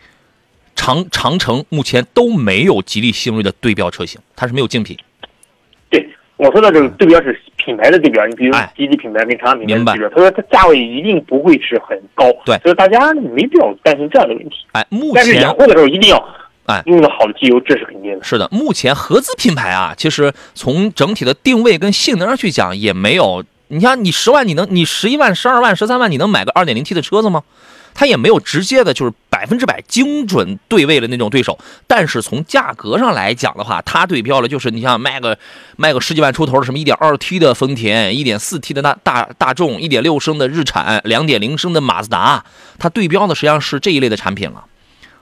[0.76, 4.98] 长长城目前都没有吉利星瑞的对标车型，它是没有竞品。
[5.90, 6.08] 对
[6.38, 14.56] 我说的这个对标是品牌的对标，你比如哎吉利品牌跟长安品牌明白的对标，他说它价位一定不会是很高，对所以大家没必要担心这样的问题。
[14.74, 16.18] 哎，目但是前养护的时候一定要
[16.66, 18.24] 哎用的好的机油，这是肯定的。
[18.24, 23.44] 是的，目前合资品牌啊，其实从整体的定位跟性能上去讲，也没有。
[23.70, 27.42] 你像你十万，你能你十一万、十二万、十三万，你能买个二点零 T 的车子吗？
[27.96, 29.12] 它也没有直接的，就是
[29.44, 31.60] 百分之百精准对位的那种对手。
[31.86, 35.38] 但是从价格上来讲的话，它对标了，就是你像卖个
[35.76, 42.46] 卖个十几万出头的什么一点二 T 的丰田、一点四 T 的大大大众、一点六升的日产、两点零升的马自达，
[42.80, 44.64] 它对标的实际上是这一类的产品了。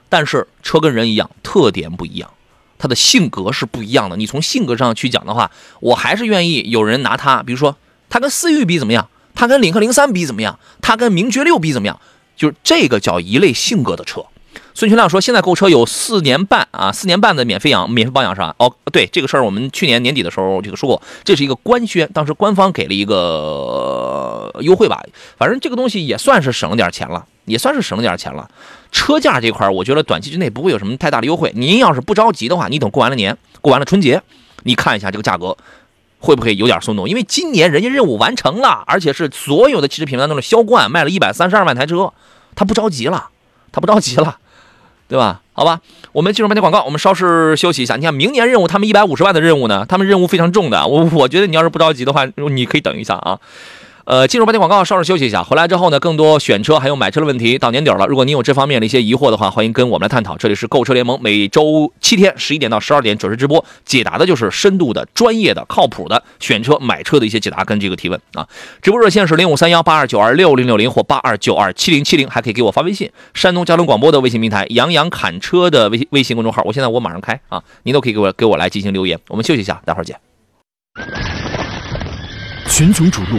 [0.08, 2.30] 但是车跟人一样，特点不一样，
[2.78, 4.16] 它的性格是不一样的。
[4.16, 7.76] 你从性格上去讲的话，我还是愿意有人拿它，比如说
[8.08, 11.98] 它跟思域比怎么样，它跟领克零三比怎么样，它跟名爵六比怎么样，
[12.36, 14.24] 就是这个叫一类性格的车。
[14.74, 18.54] 孙群亮说，现在购车有四年半啊，四年半的免费养、免费保养是吧？
[18.58, 25.02] 哦，对，这个事儿我们去年年底的时候这个说过，这是一个官宣，当时官方给了一个优惠吧，
[25.36, 28.50] 反正这个东西也算是省了点钱了，也算是省了点钱了。
[28.90, 31.52] 车价这块儿，我觉得短期之内不会有什么太大的优惠。
[31.54, 34.22] 您要是不着急的话，你等过完了年，过完了春节，
[34.62, 35.54] 你看一下这个价格
[36.22, 37.08] 会不会有点松动？
[37.08, 42.12] 因为今年人家任务完成了，而且是所有的汽车品牌当中销冠，卖了一百三十二万台车，
[42.54, 43.28] 他不着急了，
[43.72, 44.38] 他不着急了，
[45.08, 45.40] 对吧？
[45.52, 45.80] 好吧，
[46.12, 47.96] 我们进入半天广告，我们稍事休息一下。
[47.96, 50.86] 你看明年任务，他们一百五十万的任务呢，他们任务非常重的。
[50.86, 53.38] 我我觉得你要是不着急的话，你可以等一下啊。
[54.04, 55.44] 呃，进入半天广告，稍事休息一下。
[55.44, 60.36] 回来之后呢，更多选车还有买车的问题，到年底了，如果您有这方面的一些疑惑的话，欢迎跟我们来探讨。
[60.36, 68.48] 这里是购车联盟，每周七天十一点到十二点准时直播，解答的就是深度的、专业的、靠谱的选车、买车的一些解答跟这个提问啊。
[68.80, 73.10] 直播热线是零五三幺八二九二六零六零或八二九二七零七零，还可以给我发微信。
[73.34, 79.18] 山东交通广播的微信平台，杨洋侃车的微微信公众号，我现在我马上开啊，您都可以给我给我来进行留言。
[79.28, 80.16] 我们休息一下，待会儿见。
[82.68, 83.38] 群雄逐鹿，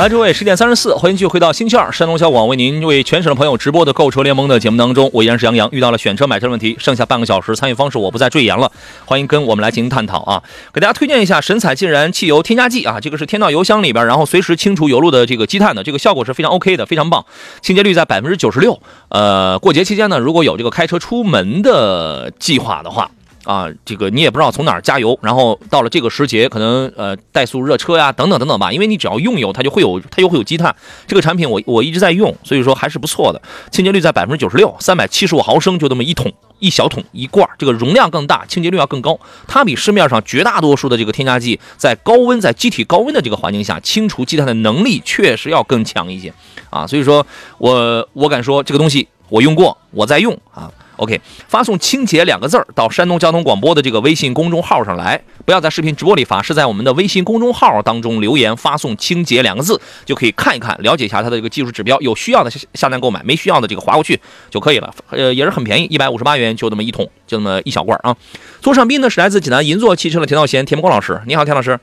[0.00, 5.68] 来，诸位，十点三十四，欢迎继续回到星期二，山东小广为您为全省的朋友直播的购车联盟的节目当中，我依然是杨洋。
[5.72, 8.72] 遇到了选车买车的问题，剩下半个小时，参与方式我不再赘言了，
[9.04, 10.42] 欢迎跟我们来进行探讨啊！
[10.72, 17.22] 给大家推荐一下神采尽燃汽油添加剂啊，这个是添到油箱里边，然后随时清除油路的这个积碳的，这个效果是非常 OK 的，非常棒，
[17.60, 18.80] 清洁率在百分之九十六。
[19.10, 23.10] 呃，过节期间呢，如果有这个开车出门的计划的话。
[23.50, 28.72] 啊，这个你也不知道从哪儿加油，然后到了这个时节，可能呃怠速热车呀，等等等等吧。
[28.72, 30.72] 因为你只要用油，它就会有它又会有积碳。
[31.08, 39.18] 这个产品我我一直在用，所以说还是不错的，清洁率在百分之九十六，三百七十五毫升就这么一桶一小桶一罐，这个容量更大，清洁率要更高。
[39.48, 46.32] 它比市面上绝大多数的这个添加剂在高温在机体高温的这个环境下清除积碳的能力确实要更强一些
[46.70, 46.86] 啊。
[46.86, 47.26] 所以说
[47.58, 50.70] 我我敢说这个东西我用过，我在用啊。
[51.00, 61.98] OK，发送“清洁”两个字儿到山东交通广播的这个微信公众号上来，不要在视频直播里发，是在我们的微信公众号当中留言，发送“清洁”两个字就可以看一看，了解一下它的这个技术指标。
[62.02, 64.94] 有需要的下下单购买，没需要的这个划过去就可以了。
[65.08, 68.14] 呃，也是很便宜，一百五十八元就那么一桶，就那么一小罐啊。
[68.60, 71.80] 座上宾呢是来自济南银座汽车的田道贤、田木光老师，你好，田老师。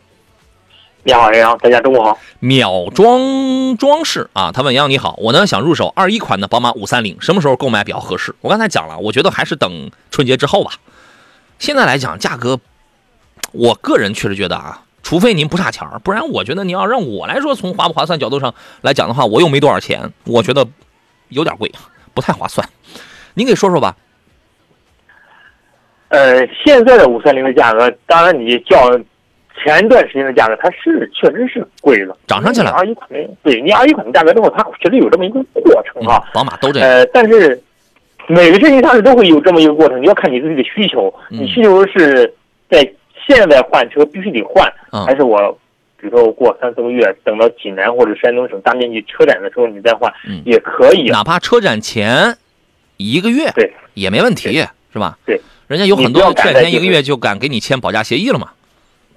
[1.07, 2.19] 你好，杨洋，大家中午好。
[2.41, 8.35] 秒装装饰啊，他问杨洋你好，我呢想入手二一款的宝马五三零，什么时候购买比较合适？
[8.41, 10.71] 我刚才讲了，我觉得还是等春节之后吧。
[11.59, 12.59] 现在来讲价格，
[13.53, 20.67] 我个人确实觉得啊，除非您不差钱儿，不然我觉得你要让我来说，从划不划算角度上来讲的话，我又没多少钱，我觉得
[21.29, 21.71] 有点贵，
[22.13, 22.67] 不太划算。
[23.33, 23.95] 您给说说吧。
[26.09, 28.91] 呃，现在的五三零的价格，当然你较
[29.63, 36.89] 前一段时间的价格，它是确实是贵了，涨上去了二一款的，对你二一款的价格之后，它确实有这么一个过程嗯啊。，宝马都这样。
[36.89, 37.61] 呃，但是
[38.27, 41.13] 每个车型它是都会有这么一个过程，你要看你自己的需求。
[41.31, 42.33] 嗯你需求是
[42.69, 42.79] 在
[43.27, 45.51] 现在换车必须得换，嗯还是我
[45.99, 51.17] 比如说我过三四个月，等到济南或者山东省大面积车展的时候你再换，嗯也可以啊。
[51.17, 52.37] 哪怕车展前
[52.97, 55.17] 一个月，对，也没问题，是吧？
[55.25, 58.49] 对，人家有很多车展前一个月就敢给你签保价协议了嘛，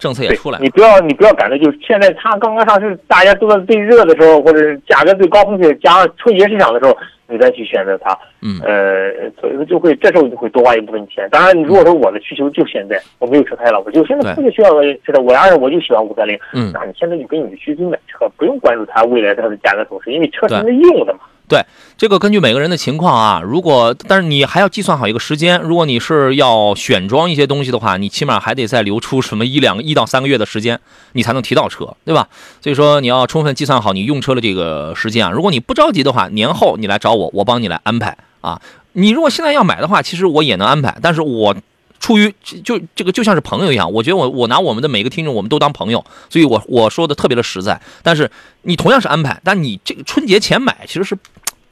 [0.00, 0.70] 政策也出来了你。
[0.70, 6.96] 不要你不要赶着就是现在它刚刚上市，大家都在最热的时候，或者是价格最高峰期，加上春节市场的时候，
[7.28, 8.18] 你再去选择它。
[8.42, 11.28] 嗯呃，所以说就会这时候就会多花一部分钱。
[11.30, 21.20] 当然，如果说我的需求就现在，我没有车胎了，我就现在对特别需要个车胎，我要是我就喜欢五三零，嗯，那你现在就给你的需求买车，不用关注它未来它的价格走势，因为车是用的嘛。
[21.50, 21.66] 对
[21.98, 30.78] 这个根据每个人的情况啊，如果但是你还要计算好一个时间，如果你是要选装一些东西的话，你起码还得再留出什么一两 一到三个月的时间，
[31.12, 32.28] 你才能提到车，对吧？
[32.62, 35.32] 所以说你要充分计算好你用车的这个时间啊。
[35.32, 38.62] 如果你不着急的话，年后你来找我，我帮你来安排啊。
[38.92, 41.56] 你如果现在要买的话，其实我也能安排，但是我。
[42.00, 42.34] 出于
[42.64, 47.78] 就这个就像是朋友一样，我觉得我我拿我们的每个听众，我们都当朋友，所以我我说的特别的实在。
[48.02, 48.30] 但是
[48.62, 51.14] 你同样是安排，但你这个春节前买其实是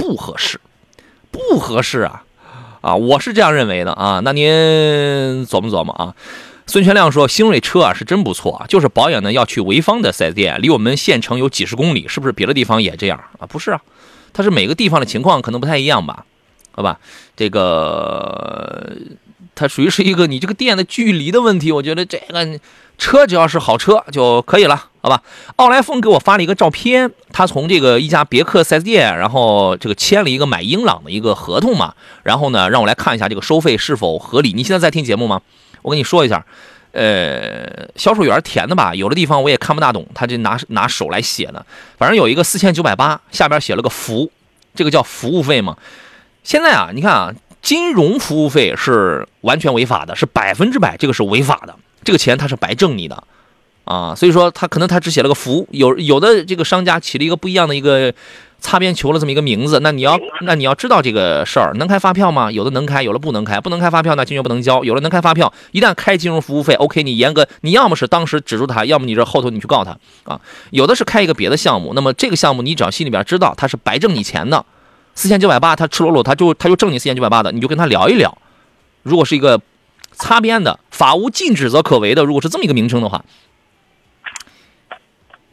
[0.09, 0.59] 不合适，
[1.31, 2.25] 不合适啊
[2.81, 2.95] 啊！
[2.95, 4.49] 我是这样认为的啊，那您
[5.47, 6.15] 琢磨琢磨啊。
[6.67, 13.47] 孙全亮说：“星瑞车啊是真不错啊，就是保养呢要去潍坊的四 S 店，离我们县城有几十公里，是不是别的地方也这样啊？
[13.47, 13.83] 不是啊，
[14.33, 16.25] 它是每个地方的情况可能不太一样吧？
[16.71, 16.99] 好吧？
[17.37, 18.97] 这个
[19.55, 22.59] 它属于是一个你这个店的距离的问题，我觉得这个
[22.99, 25.23] 车只要是好车就可以了，好吧？
[25.57, 34.53] 奥莱峰给我发了一个照片，他从这个一家别克 4S 店，然后这个签了一个买英朗的一个合同嘛，然后呢让我来看一下这个收费是否合理。
[34.53, 35.41] 你现在在听节目吗？
[35.83, 36.45] 我跟你说一下。
[36.93, 41.65] 呃，销售员填的吧，有的地方我也看不大懂，他就拿拿手来写的。
[41.99, 44.33] 反正有一个四千九百八，下边写了个服，
[44.75, 45.77] 这个叫服务费嘛。
[46.43, 51.77] 现在啊，你看啊，金融服务费是完全违法的，是百分之百，这个是违法的，
[52.09, 53.23] 这个钱他是白挣你的
[53.85, 54.15] 啊。
[54.15, 58.15] 所以说他可能他只写了个服，有有的这个商家起了一个不一样的一个。
[58.61, 62.51] 擦边球了这么一个名字，那你要那你要知道这个事儿，能开发票吗？
[62.51, 64.83] 有的能开，有的不能开，不能开发票那金融不能交。
[64.83, 70.41] 有的能开发票，一旦开金融服务费，OK，你严格，你要么是当时指出他，要么你这后头你去告他啊。
[70.71, 74.67] 有的是开一个别的项目，那么这个项目你只要心里边知道他是白挣你钱的，
[75.15, 78.37] 四千九百八，他赤裸裸他就他就挣你四千九百八的，你就跟他聊一聊。
[79.05, 79.61] 如果是一个
[80.19, 83.25] 擦边的，法无禁止则可为的，如果是这么一个名称的话。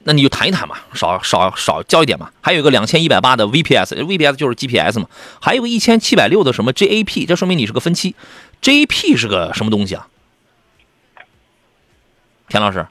[0.07, 2.29] 那你就谈一谈嘛，少少少交一点嘛。
[2.39, 5.07] 还有一个两千一百八的 VPS，VPS 就是 GPS 嘛。
[5.41, 8.15] 还有个一千七百六的什么 JAP，这说明你是个分期。
[8.61, 10.07] JAP 是个什么东西啊？
[12.49, 12.85] 田老师，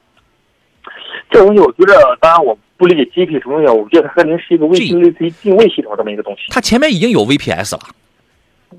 [1.30, 6.42] 这东西我觉得，当然我不理解 GAP 什么东西，我觉得它可能是一个卫星类似于定位系统这么一个东西。
[6.48, 7.80] 它前面已经有 VPS 了。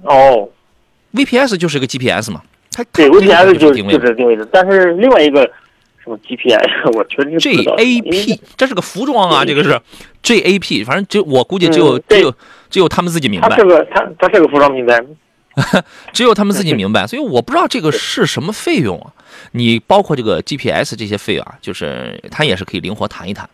[0.04, 0.50] 哦
[1.14, 2.44] ，VPS 就是个 GPS 嘛。
[2.76, 5.50] 它对 VPS 就是定位就是定位的，但是另外一个。
[6.04, 6.62] 什么 GPS？
[6.94, 9.82] 我确实 JAP，这是个服装啊，这个是
[10.22, 12.32] JAP，反正就我估计只有只有
[12.70, 13.50] 只有他们自己明白。
[13.50, 15.04] 它是个它它是个服装品牌，
[16.14, 19.12] 只有他们自己 明白，所以我不知道这个是什么费用啊。
[19.54, 23.50] 你包括这个 GPS 这些费用啊，就是他也是可以灵活谈一谈。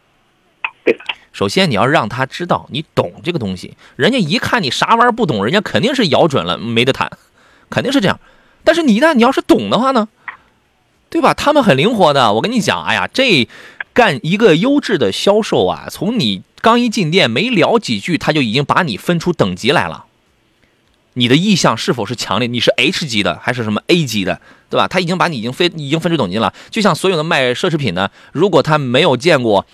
[0.83, 0.93] 对，
[1.31, 7.09] 首先你要让他知道你懂这个东西，人家一看你啥玩意儿不懂，人家肯定是咬准了没得谈，
[7.69, 8.19] 肯定是这样。
[8.63, 10.07] 但是你一旦你要是懂的话呢？
[11.09, 11.33] 对吧？
[11.33, 12.31] 他们很灵活的。
[12.33, 13.47] 我跟你讲，哎呀，这
[13.93, 20.05] 干一个优质的销售啊，从你刚一进店没聊几句，他就已经把你分出等级来了。
[21.15, 22.47] 你的意向是否是强烈？
[22.47, 24.39] 你是 H 级的还是什么 A 级的？
[24.69, 24.87] 对吧？
[24.87, 26.53] 他已经把你已经分已经分出等级了。
[26.69, 29.65] 就像所有的卖奢侈品的，如果他没有见过，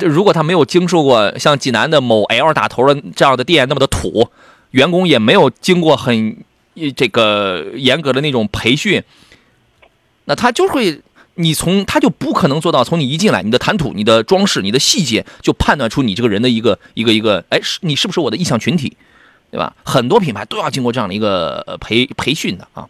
[0.00, 4.28] 如果他没有经受过像济南的某 L 打头的这样的店那么的土，
[4.72, 6.38] 员工也没有经过很
[6.96, 9.02] 这个严格的那种培训。
[10.26, 11.00] 那他就会，
[11.34, 18.96] 你从他就不可能做到，从你一进来，你的谈吐、你的装饰、你的细节，就判断出你这个人的一个一个一个，哎，是你是不是我的意向群体，
[19.50, 19.74] 对吧？
[19.84, 22.88] 很多品牌都要经过这样的一个培培训的啊。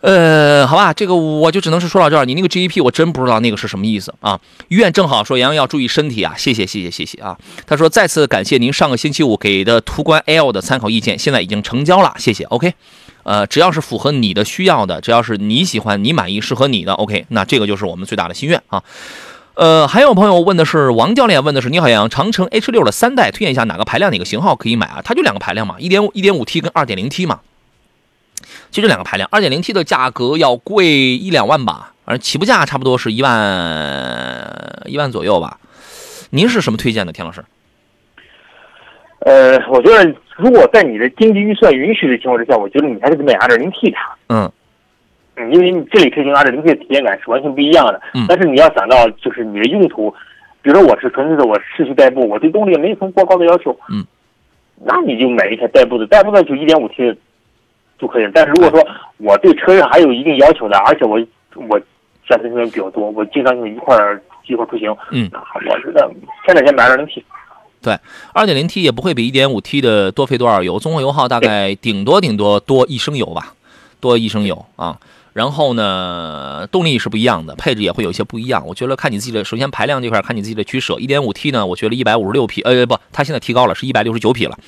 [0.00, 2.24] 呃，好吧，这个我就只能是说到这儿。
[2.24, 4.40] 你那个 GEP 我真不知道那个是什么意思啊。
[4.68, 7.36] 医院正好说杨洋要注意身体啊，谢谢谢谢谢谢啊。
[7.66, 12.44] 他说再次感谢您上个星期五给的途观 L 的参考意见，现在已经成交了，谢谢。
[12.44, 12.74] OK。
[13.22, 18.82] 呃，只要是符合你的需要的，只要是你喜欢、你满意、适合你的，OK，那这个就是我们最大的心愿啊。
[19.54, 25.02] 呃，还有朋友问的是，王教练问的是，你好杨，长城 H 六的三代，推荐一下哪个排量、哪个型号可以买啊？
[25.04, 27.40] 它就两个排量嘛，一点五、一点五 T 跟二点零 T 嘛，
[28.70, 29.28] 就这两个排量。
[29.32, 35.58] 二点零 T 的价格要贵一两万吧，反正起步价差不多是一万一万左右吧。
[36.30, 37.44] 您是什么推荐的，田老师？
[39.20, 40.14] 呃，我觉得。
[40.36, 43.96] 如果在你的经济预算允许的情况之下，我觉得你还是得买 2.0T 的。
[44.30, 44.50] 嗯，
[45.36, 48.00] 嗯，因为你这里推行 2.0T 的体验感是完全不一样的。
[48.14, 50.10] 嗯，但是你要想到就是你的用途，
[50.62, 53.78] 比如说我是纯粹的我市区代步，我对动力没有什么过高的要求。
[53.90, 54.02] 嗯，
[54.82, 57.14] 那你就买一台代步的，代步的就 1.5T
[58.00, 58.30] 就可以了。
[58.34, 58.86] 但是如果说
[59.18, 61.20] 我对车上还有一定要求的，而且我
[61.68, 61.78] 我
[62.28, 66.10] 家庭成员比较多，我经常性一块儿一块儿出行，嗯，我觉得
[66.46, 67.22] 现在先买 2.0T。
[67.82, 67.98] 对，
[68.34, 73.54] 二点零 T 也不会比一点五 T 的多费多少油，综合油耗大概顶多顶多多一升油吧，
[74.00, 74.98] 多一升油啊。
[75.32, 78.66] 然后呢，动力是不一样的，配置也会有一些不一样。
[78.66, 80.96] 我觉得看你自己的，首先排量这块看你自己的取舍。
[80.98, 84.58] 一点五 T 呢，我觉得一百五十六匹，呃不，它现在提高了，是一百六十九匹了。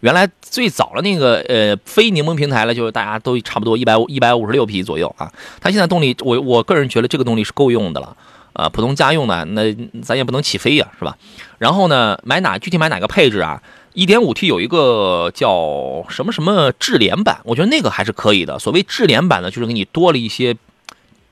[0.00, 5.32] 原来最早的那个呃非柠檬平台了，就是大家都差不多一百五一百五十六匹左右啊。
[5.60, 8.16] 它现在动力，我我个人觉得这个动力是够用的了。
[8.52, 11.16] 啊，普通家用的那咱也不能起飞呀，是吧？
[11.58, 13.62] 然后呢，买哪具体买哪个配置啊
[13.94, 18.58] ？1.5T 有一个叫什么什么智联版，我觉得那个还是可以的。
[18.58, 20.56] 所谓智联版呢，就是给你多了一些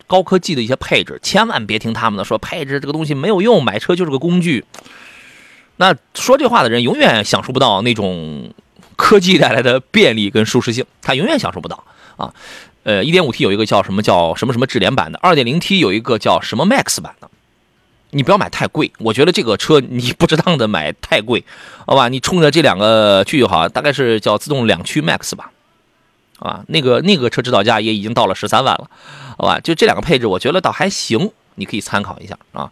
[0.06, 4.64] 高科技的一些配置，千万别听他们的说配置这个东西没有用，买车就是个工具。
[5.78, 8.52] 那说这话的人永远享受不到那种
[8.96, 11.82] 科技带来的便利跟舒适性，他永远享受不到
[12.16, 12.34] 啊。
[12.84, 17.28] 呃，一点五 T 有一个叫什么叫什么什么智联版的，二点零 T 有一个叫什么 Max 版的，
[18.10, 18.90] 你不要买太贵。
[18.98, 21.44] 我觉得这个车你不值当的买太贵，
[21.86, 22.08] 好吧？
[22.08, 25.50] 你冲着这两个去就好，大概是叫自动两驱 Max 吧，
[26.38, 28.90] 啊，那个那个车指导价也已经到了十三万了，
[29.36, 29.60] 好吧？
[29.60, 32.70] 就这两个配置，我觉得倒还行，你可以参考一下啊。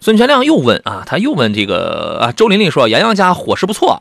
[0.00, 3.98] 孙全亮又问啊，他又问这个啊，周玲玲说杨洋家伙食不错，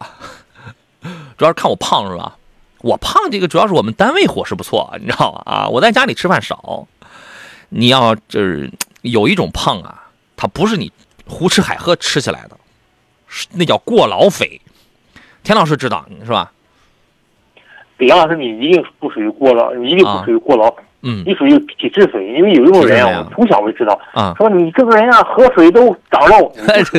[1.38, 2.38] 主要是看我胖是吧？
[2.80, 5.42] 我胖这个主要是我们单位伙食不错，你知道吧？
[5.46, 6.88] 啊，我在家里吃饭少。
[7.70, 8.70] 你要就是
[9.02, 10.04] 有一种胖啊，
[10.36, 10.92] 它不是你
[11.26, 12.58] 胡吃海喝吃起来的，
[13.28, 14.60] 是那叫过劳肥。
[15.44, 16.52] 田老师知道是吧？
[18.00, 22.34] 杨老师，你一定不属于过劳，你一定不属于过劳，嗯你属于体质水。
[22.34, 26.52] 因为有一种人啊，我从小就知道，啊，说你这个人啊，喝水都长肉，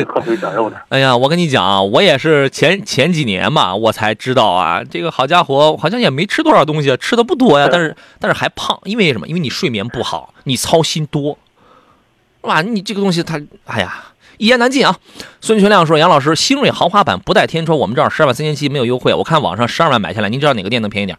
[0.07, 0.77] 喝水长肉的。
[0.89, 9.27] 哎呀，我跟你讲啊，我也是前前几年吧，我才知道啊，这个好家伙，好像也没吃多少东西，吃的不多呀，但是但是还胖，因为什么？
[9.27, 11.37] 因为你睡眠不好，你操心多，
[12.41, 12.61] 是吧？
[12.61, 14.05] 你这个东西它，哎呀，
[14.37, 14.95] 一言难尽啊。
[15.41, 21.17] 孙全亮说，杨老师，星瑞豪华版不带天窗，我们这儿十二万三千七没有优惠，我看网上十二万买下来，您知道哪个店能便宜点？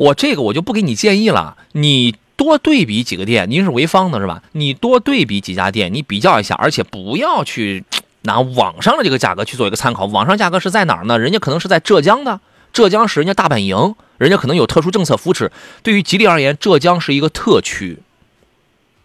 [0.00, 4.42] 我这个我就不给你建议了，你多对比几个店，您是潍坊的是吧？
[4.52, 7.84] 你多对比几家店，你比较一下，而且不要去
[8.22, 10.06] 拿网上的这个价格去做一个参考。
[10.06, 11.18] 网上价格是在哪儿呢？
[11.18, 12.40] 人家可能是在浙江的，
[12.72, 15.52] 浙江是人家大本营，人家可能有特殊政策扶持。
[15.82, 17.98] 对于吉利而言，浙江是一个特区，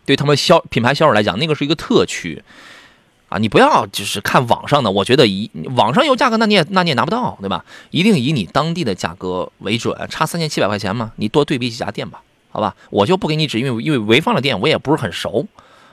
[0.05, 2.41] 对他们销品牌销售来讲，那个是一个特区。
[3.37, 7.63] 你不要就是看网上的，我觉得一网上有价格，那你也那你也拿不到，对吧？
[7.91, 12.21] 一定以你当地的价格为准，差三千七百块钱嘛，你多对比几家店吧，
[12.51, 12.75] 好吧？
[12.89, 15.45] 我就不给你指，因为因为潍坊的店我也不是很熟，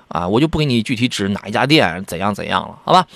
[0.09, 3.07] 啊，我就不给你具体指哪一家店怎样怎样了，好吧？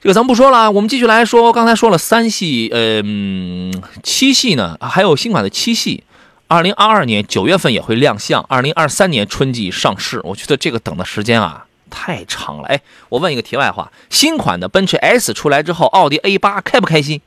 [0.00, 3.72] 这个咱不说了，我们继续来说，刚才说了三系，嗯
[4.02, 6.02] 七系呢，还有新款的七系，
[6.48, 10.20] 二零二二年九月份也会亮相，二零二三年春季上市。
[10.24, 12.68] 我觉得这个等的时间啊太长了。
[12.68, 12.80] 哎，
[13.10, 17.20] 我问一个题外话，新款的奔驰 S 出来之后，奥迪 A 八开不开心？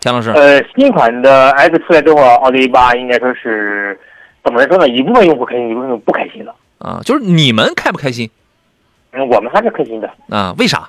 [0.00, 3.98] 田老师，呃，新款的 S 出来之后，奥迪 A 八应该说是
[4.42, 4.88] 怎么来说呢？
[4.88, 6.54] 一部分用户开心，一部分不开心的。
[6.78, 8.28] 啊，就是你们开不开心
[9.12, 10.10] 嗯，我们还是开心的。
[10.28, 10.54] 啊？
[10.58, 10.88] 为啥？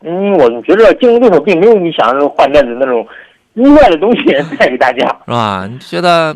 [0.00, 3.06] 嗯，我们觉得竞争对手并没有你想象中换代的那种
[3.54, 4.24] 意外的东西
[4.56, 5.06] 带给大家。
[5.26, 5.68] 是吧？
[5.70, 6.34] 你觉得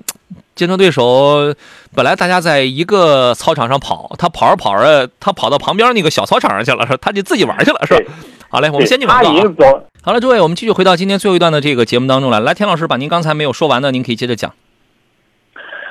[0.56, 1.54] 竞争对手
[1.94, 8.12] 本来大家在一个操场上跑，他跑着跑着，他跑到旁边那个小操场上去了，是他就自己玩去了，是吧？
[8.48, 9.38] 好嘞，我们先进他广告、啊。
[9.38, 12.40] 已经走，好了，诸位，我们继续回到今天最后一段的这个节目当中来。
[12.40, 14.52] 来，田老师把您刚才没有说完的，您可以接着讲。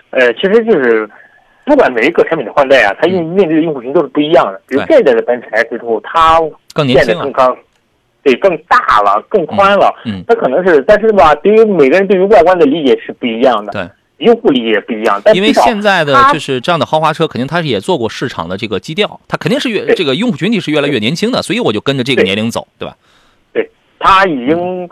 [0.09, 1.07] 呃，其实就是
[1.65, 4.59] 不管每一个产品的换代啊，它用面对的用户群都是不一样的。
[4.67, 6.39] 比如嗯对这一代的奔驰 S 之后，它
[6.73, 7.57] 更年轻了
[8.23, 9.93] 对，更大了，更宽了。
[10.05, 13.87] 嗯，它可能是，但是吧，对于每个人对于外观的理解是不一样的，对，
[14.17, 15.21] 用户理解不一样。
[15.23, 22.95] 但因为现在的就是这样的豪华车，肯定它是也做过市场的这个基调，它肯定是越这个用户群体是越来越年轻的，所以我就跟着这个年龄走，对吧？
[23.53, 24.89] 对它已经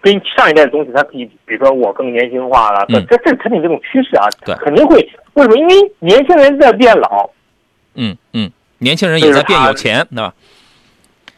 [0.00, 4.96] 跟上一代的东西，它可以，比如说我更年轻化了，这嗯这这是产品这种趋势啊，对肯定会。
[5.34, 5.56] 为什么？
[5.56, 7.30] 因为年轻人在变老，
[7.94, 10.34] 嗯嗯，年轻人也在变有钱，对吧？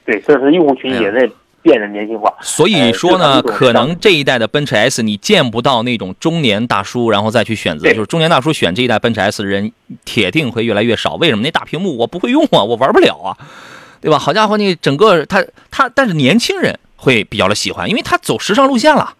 [0.06, 1.30] 对，这是用户群也在
[1.62, 2.32] 变得年轻化。
[2.40, 9.72] 所以说呢，呃可能这一代的奔驰 S 你见不到那种中年大叔，然后再去选择，就是中年大叔选这一代奔驰 S 的人，
[10.04, 11.14] 铁定会越来越少。
[11.14, 11.42] 为什么？
[11.42, 13.36] 那大屏幕我不会用啊，我玩不了啊，
[14.00, 14.18] 对吧？
[14.18, 19.14] 好家伙，那整个他他，但是年轻人会比较的喜欢，因为他走时尚路线了。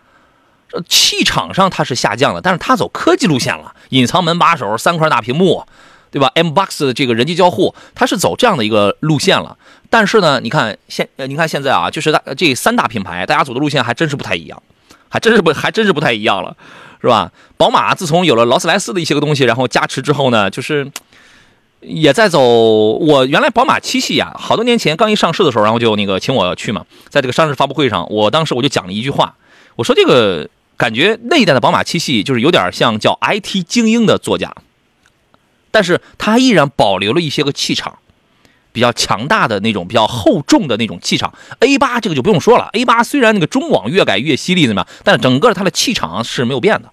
[0.72, 5.66] 呃气场上它是下降了，但是他走科技路线了，隐藏门把手、三块大屏幕，
[6.11, 9.56] 对吧？M Box 的这个人机交互，它是走这样的一个路线了。
[9.88, 14.62] 但是呢，你看现呃，你看现在啊，就是大这三大品牌，大家走的路线还真是不太一样，
[15.08, 16.56] 还真是不 还真是不太一样了，
[17.00, 17.30] 是吧？
[17.56, 20.90] 宝马自从有了劳斯莱斯的一些个东西，然后加持之后呢，就是
[21.80, 22.40] 也在走。
[22.40, 29.34] 我原来宝马七系啊，好多年前刚一上市的时候，然后就那个请我去嘛，在这个上市发布会上，我当时我就讲了一句话，
[29.76, 34.54] 我说这个感觉那一代的宝马七系就是有点像叫 IT 精英的座驾，
[35.71, 37.99] 但是它依然保留了一些个气场。
[38.73, 41.35] 比较强大的那种，比较厚重的那种气场。
[41.59, 44.89] A 八这个就不用说了，A 八虽然那个中网越改越犀利，怎么样？
[45.03, 46.89] 但整个它的气场是没有变的，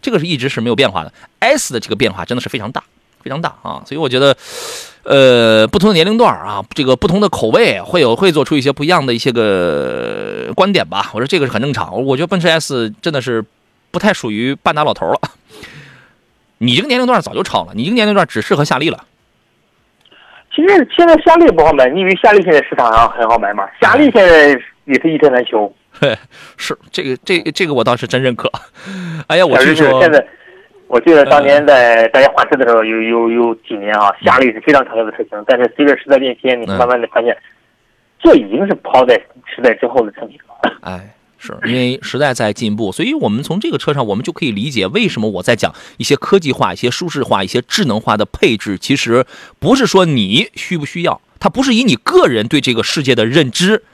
[0.00, 1.12] 这个是一直是没有变化的。
[1.40, 2.82] S 的这个变化真的是非常大，
[3.22, 3.82] 非常大啊！
[3.86, 4.34] 所以我觉得，
[5.02, 11.10] 呃，不同的年龄段啊，这个不同的口味会有会做出一些不一样的一些个观点吧。
[11.12, 12.02] 我说这个是很正常。
[12.06, 13.44] 我觉得奔驰 S 真的是
[13.90, 15.20] 不太属于半大老头了。
[16.58, 19.04] 你这个年龄段早就超了，你这个年龄段只适合夏利了。
[20.54, 23.68] 其实现在夏利不好买，你以为夏利现在市场上很好买吗？
[23.80, 24.48] 夏利现在
[24.84, 25.72] 也是一车难求。
[26.56, 28.50] 是这个这个这个我倒是真认可。
[29.28, 30.26] 哎呀，我确实据说是现在
[30.88, 37.36] 我记得当年在大家换车的时候，有有有几年啊，夏利是非常常见的车型，但是随着时代变迁，你嗯慢慢的发现，
[38.20, 39.14] 这已经是抛在
[39.54, 40.78] 时代之后的产品了。
[40.82, 49.24] 哎，是因为时代在进步，所以我们从这个车上，我们就可以理解为什么我在讲一些科技化、一些舒适化、一些智能化的配置，其实
[49.58, 53.84] 不是说你需不需要，它不是以你个人对这个世界的认知。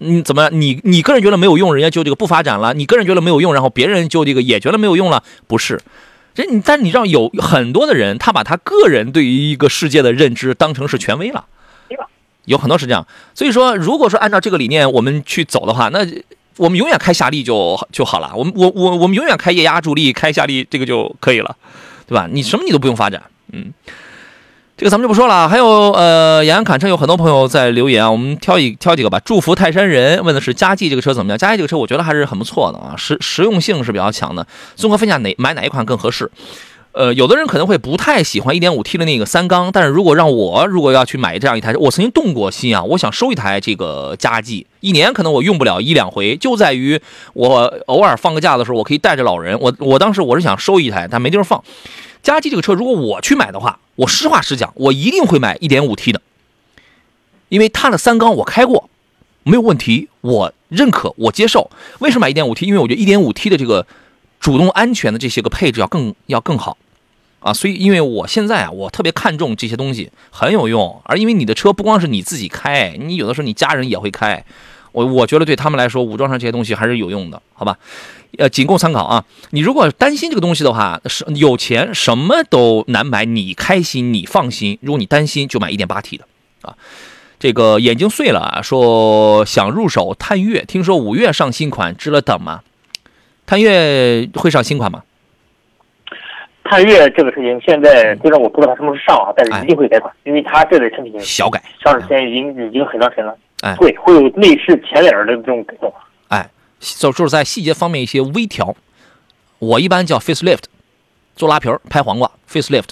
[0.00, 5.80] 嗯，怎么你你个人觉得没有用，人家就这个不发展了；你个人觉得没有用，然后别人就这个也觉得没有用了，不是？
[6.34, 11.46] 这你但你知道有很多的人，他把他个人对于一个世界的认知当成是权威了，
[12.44, 13.06] 有很多是这样。
[13.34, 16.06] 所以说，如果说按照这个理念我们去走的话，那
[16.58, 18.30] 我们永远开夏利就就好了。
[18.36, 21.56] 我们我我我们永远开液压助力，开夏利这个就可以了，
[22.06, 22.28] 对吧？
[22.30, 23.72] 你什么你都不用发展，嗯。
[24.76, 25.48] 这个咱们就不说了。
[25.48, 29.20] 还有呃，延安侃车有很多朋友在留言啊，我们挑一挑几个吧。
[29.24, 31.36] 祝福泰山人问的是佳绩这个车怎么样？
[31.36, 34.46] 佳绩这个车我觉得还是很不错的啊，实实用性是比较强的。
[34.76, 36.30] 综合分享哪买哪一款更合适？
[36.98, 47.00] 呃，有的人可能会不太喜欢 1.5T 的那个三缸，但是如果让我如果要去买这样一台，我曾经动过心啊，我想收一台这个佳绩，一年可能我用不了一两回，就在于
[47.34, 49.56] 我偶尔放个假的时候，我可以带着老人。
[49.60, 51.62] 我我当时我是想收一台，但没地方放。
[52.20, 56.20] 佳绩这个车，如果我去买的话，我实话实讲，我一定会买 1.5T 的，
[57.48, 58.90] 因为它的三缸我开过，
[59.44, 61.70] 没有问题，我认可，我接受。
[62.00, 62.64] 为什么买 1.5T？
[62.66, 63.86] 因为我觉得 1.5T 的这个
[64.40, 66.76] 主动安全的这些个配置要更要更好
[67.40, 71.00] 啊，所以因为我现在啊，我特别看重这些东西，很有用。
[71.04, 74.44] 而因为你的车不光是你自己开，你有的时候你家人也会开，
[74.92, 77.78] 我我觉得对他们来说，武装上这些东西还是有用的，好吧？
[78.36, 79.24] 呃，仅供参考啊。
[79.50, 84.78] 你如果担心这个东西的话，是有钱什么都难买，你开心你放心。
[84.82, 86.24] 如果你担心，就买 1.8T 的
[86.62, 86.74] 啊。
[87.38, 92.62] 这个眼睛碎了啊，说想入手探岳，听说五月上新款，值得等吗？
[93.46, 95.04] 探岳会上新款吗？
[96.68, 103.36] 探岳这个事情现在虽然我不知道它什么时候上啊，但是一定会改款，因为它这类产品小改，上市时间已经已经很长时间了。
[103.62, 105.92] 哎对，会有内饰前脸的这种改动。
[106.28, 106.48] 哎，
[106.78, 108.76] 就就是在细节方面一些微调，
[109.58, 110.64] 我一般叫 facelift，
[111.34, 112.90] 做拉皮儿拍黄瓜 facelift，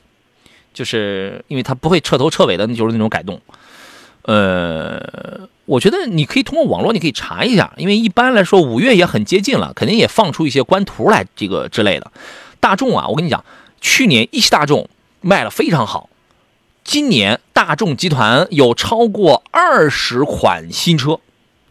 [0.72, 3.40] 就是因为它不会彻头彻尾的，就是那种改动。
[4.22, 12.10] 呃，我觉得你可以通过网络，你可以查一下，因为一般来说五月也很接近了，肯定也放出一些官图来，这个之类的。
[12.58, 13.44] 大众啊，我跟你讲，
[13.86, 14.88] 去年一汽大众
[15.20, 16.10] 卖了非常好，
[16.82, 21.20] 今年大众集团有超过二十款新车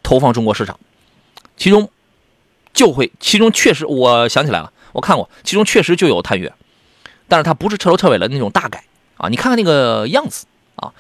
[0.02, 0.80] 投放中国市场，
[1.58, 1.90] 其中
[2.74, 6.54] 就会，其中确实我想起来了，我看过，其中确实就有探岳，
[7.28, 8.86] 但是它不是彻头彻尾的那种大改
[9.18, 10.46] 啊，你看看那个样子
[10.78, 10.94] 啊。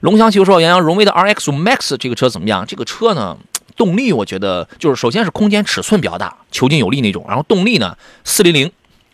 [0.00, 2.66] 龙翔汽车说：“杨洋，荣威的 RX Max 这个车怎么样？
[2.66, 3.36] 这个车呢，
[3.76, 8.72] 动力我觉得就是首先是空间尺寸比较大，遒劲有力那种，然后动力呢，四零零，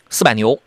[0.08, 0.58] 四百牛，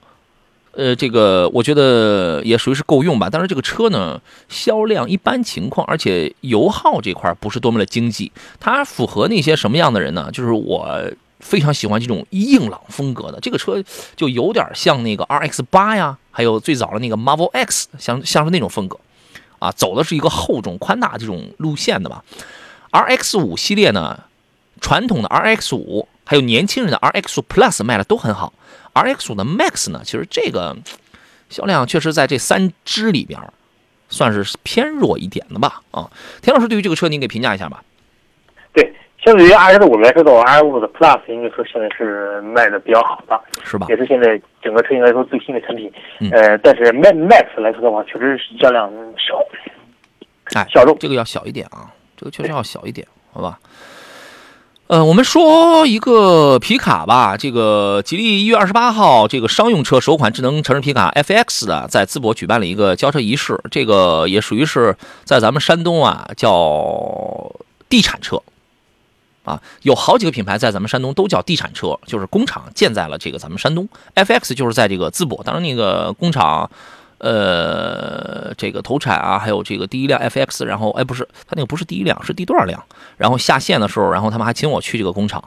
[0.74, 3.30] 呃，这个我觉得也属于是够用吧。
[3.32, 8.32] 但是这个车呢，销量一般情况，而且油耗这块不是多么的经济。
[8.60, 10.30] 它符合那些什么样的人呢？
[10.32, 10.88] 就是我
[11.40, 13.84] 非常喜欢这种硬朗风格的这个车，
[14.16, 18.98] 就有点像那个 RX 八呀，还有最早的那个 Marvel X，像像是那种风格。”
[19.60, 22.24] 啊，走的是一个厚重宽大这种路线的吧。
[22.92, 24.20] RX 五系列呢，
[24.82, 28.52] 传统的 RX 五还有年轻人的 RX 五 Plus 卖的都很好。
[28.94, 30.76] RX 五的 Max 呢，其实这个
[31.50, 33.40] 销量确实在这三支里边
[34.10, 35.82] 算是偏弱一点的吧。
[35.92, 36.10] 啊，
[36.42, 37.82] 田老师对于这个车您给评价一下吧。
[38.74, 43.96] 对，相对于 RX 五来说的话，RX 五的 Plus 应该说现在是卖的比较好的，是吧也？
[43.96, 45.90] 是现在整个车型来说最新的产品。
[46.20, 49.42] 嗯呃，但是 Max 来说的话，确实是销量少，
[50.56, 50.98] 哎，小众。
[51.00, 53.58] 这个要小一点啊，这个确实要小一点，好吧？
[54.92, 67.56] 呃，我们说一个皮卡吧，这个吉利一月二十八号，这个商用车首款智能城市皮卡 FX 的在淄博举办了一个交车仪式，这个也属于是在咱们山东啊叫
[67.88, 68.42] 地产车。
[69.46, 73.88] 啊，有好几个品牌在咱们山东都叫地产车，就是工厂建在了这个咱们山东。
[74.16, 76.70] FX 就是在这个淄博，当然那个工厂，
[77.22, 82.84] 呃，这个投产啊，还有这个第一辆 FX，然后哎不是，它那个不是第一辆，是第多少辆？
[83.18, 85.44] 然后下线的时候，然后他们还请我去这个工厂。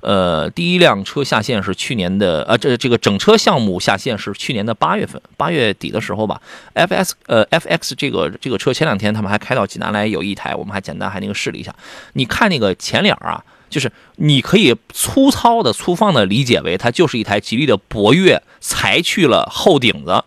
[0.00, 6.42] 呃，第一辆车下线是去年的，呃，这这个整车项目下线是去年的八月份，八月底的时候吧。
[6.74, 11.72] FS 呃 FX 这个这个车前两天他们还开到济南来有一台，我们还简单还那个试了一下。
[12.14, 20.24] 你看那个前脸啊，就是你可以粗糙的、粗放的理解为它就是一台吉利的博越裁去了后顶子，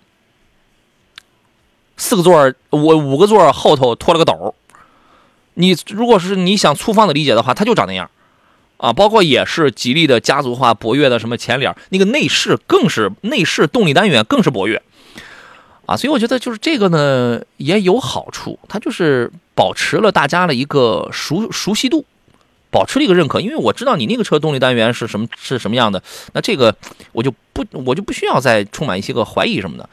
[1.98, 4.56] 四个座儿，我五个座后头拖了个斗。
[5.56, 8.10] 你如果是你想粗放的理解的话，它就长那样。
[8.78, 14.82] 啊，包括也是吉利的家族化博越的什么前脸，那个内饰更是内饰动力单元更是博越，
[15.86, 22.04] 啊，所以我觉得就是这个呢也有好处，它就是保持了大家的一个熟熟悉度。
[22.70, 26.76] 保持了一个认可，因为我知道你那个车动力单元是什么是什么样的，那这个
[27.14, 29.90] 我就不我就不需要再充满一些个怀疑什么的。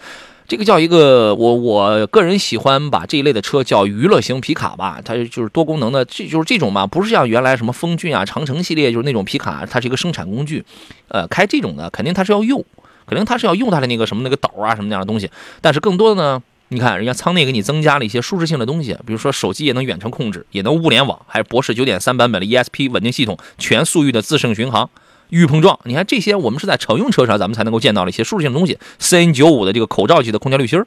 [0.52, 10.62] 这个叫一个我我个人喜欢把这一类的车叫娱乐型皮卡吧，它就是多功能的，这就是这种嘛，不是像原来什么风骏啊、长城系列就是那种皮卡，它是一个生产工具，
[11.08, 12.62] 呃，开这种的肯定它是要用，
[13.06, 15.30] 肯定它是要用它的那个什么那个斗啊什么那样的东西，
[15.62, 16.42] 但是更多的呢。
[16.68, 24.90] 你看，人家舱内给你增加了一些舒适性的东西，比如说手机也能远程控制，也能物联网，还有博世九点三版本的 ESP 稳定系统，全速域的自适应巡航，
[25.32, 25.80] 预碰撞。
[25.84, 28.78] 你看这些，我们是在乘用车上咱们才能够见到的一些舒适性的东西。
[29.00, 30.86] CN 九五的这个口罩级的空调滤芯儿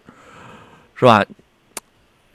[0.95, 1.25] 是吧？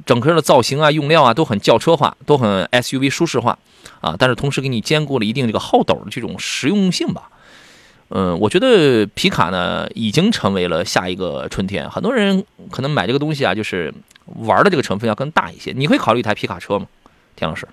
[0.04, 3.56] 整个的造型啊、用料啊都很轿车化，都很 SUV 舒适化
[4.00, 7.30] 啊，但是同时给你兼顾了一定这个好斗的这种实用性吧。
[8.08, 11.88] 嗯，我觉得皮卡呢已经成为了下一个春天。
[11.88, 13.94] 很多人可能买这个东西啊，就是
[14.24, 15.72] 玩的这个成分要更大一些。
[15.76, 16.86] 你会考虑一台皮卡车吗，
[17.36, 17.68] 田老师？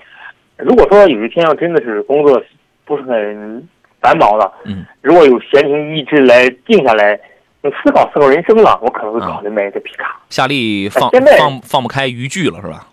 [0.57, 2.39] 如果说有一天要真的是工作
[2.85, 3.67] 不是很
[4.01, 7.19] 繁忙了，嗯，如果有闲情逸致来静下来，
[7.61, 10.19] 你思考思考人生了，我可能会考虑买一台皮卡。
[10.29, 12.87] 夏利放现在放放不开渔具了是吧？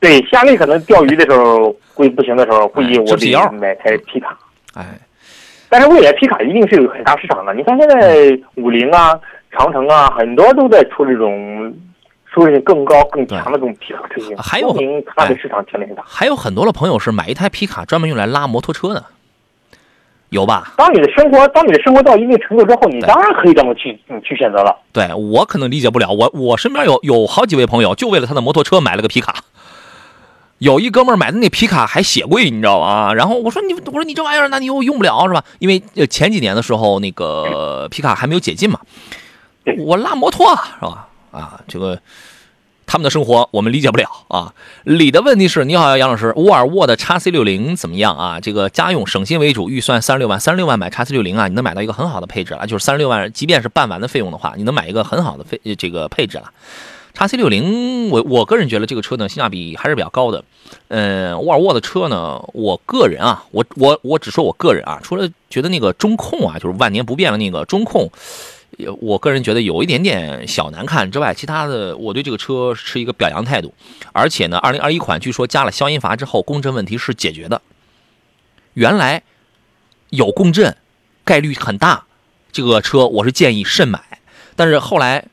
[0.00, 4.38] 对，夏利可能钓鱼的时候会不行的时候，估计我得买台皮卡。
[4.74, 4.84] 哎，
[5.70, 7.54] 但是未来皮卡一定是有很大市场的。
[7.54, 9.18] 你看现在五菱啊、
[9.50, 11.74] 长城啊，很多都在出这种
[12.26, 14.76] 舒适性更高、更强的这种皮卡车型，还有
[15.06, 16.02] 它的市场潜力很大。
[16.06, 19.04] 还有很多的朋友是买一台皮卡专门用来拉摩托车的，
[20.34, 20.74] 有吧？
[20.76, 24.76] 当你的生活，当你的生活到一定程度之后，你当然可以这么去嗯去选择了。
[24.92, 29.36] 对我可能理解不了，我我身边有有好几位朋友就为了他的摩托车买了个皮卡。
[30.58, 33.12] 有一哥们儿买的那皮卡还血贵，你知道吗？
[33.14, 35.44] 然后我说你，我说你这玩意儿，那你又用不了是吧？
[35.58, 38.80] 因为呃前几年的时候，那个皮卡还没有解禁嘛，
[39.78, 41.08] 我拉摩托啊，是吧？
[41.32, 41.98] 啊，这个
[42.86, 44.54] 他们的生活我们理解不了啊。
[44.84, 48.40] 李的问题是，你好，杨老师，沃尔沃的 x C 六零怎么样啊？
[48.40, 56.50] 这个家用省心为主，预算三十六万，三十六万买 x C 六零啊，你能买到一个很好的配置了，就是三十六万，即便是办完的费用的话，你能买一个很好的费这个配置了。
[57.16, 60.44] x C 六零，我我个人觉得这个车呢性价比还是比较高的。
[60.88, 68.10] 嗯，沃尔沃的车呢，我个人啊，我我我只说我个人啊，除了觉得那个中控啊，就是万年不变的那个中控，
[69.00, 73.74] 我个人觉得有一点点小难看之外，其他的我对这个车是一个表扬态度。
[74.12, 77.62] 而且呢，二零二一款据说加了消音阀之后，共振问题是解决的。
[78.74, 79.22] 原来
[80.10, 80.76] 有共振
[81.24, 82.06] 概率很大，
[82.52, 84.20] 这个车我是建议慎买。
[84.56, 85.26] 但是后来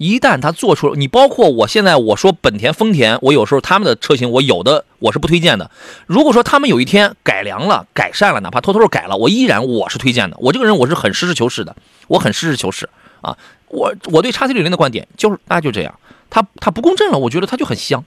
[0.00, 5.70] 一旦它做出，你包括我现在我说本田、丰田，我有时候他们的车型我有的我是不推荐的。
[6.06, 10.38] 如果说他们有一天改良了、改善了，哪怕偷偷改了，我依然我是推荐的。
[10.40, 11.76] 我这个人我是很实事求是的，
[12.08, 12.88] 我很实事求是
[13.20, 13.36] 啊。
[13.68, 15.94] 我我对叉 C 六零的观点就是大概就这样，
[16.30, 18.02] 它它不共振了，我觉得它就很香，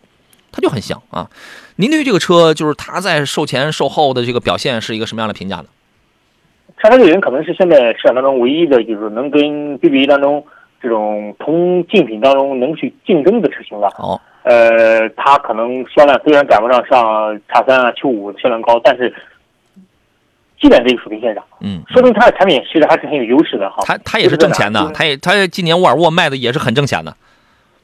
[0.51, 1.29] 它就很香啊。
[1.75, 5.65] 您对于这个车就是它在售前售后的这个表现是一个什么样的评价呢？
[6.81, 10.43] 叉 C 六零可能是现在市场当中唯一的，就是能跟 BBA 当中
[10.84, 13.88] 这种同竞品当中能去竞争的车型了。
[13.97, 19.11] 哦，呃，它可能销量虽然赶不上上叉三啊、Q 五销量高，但是
[20.59, 23.81] 基本这个水平线上，嗯，说明它的产品其实还是很有优势的哈。
[23.86, 27.15] 它它也是挣钱的，就是它也它今年沃尔沃卖的也是很挣钱的。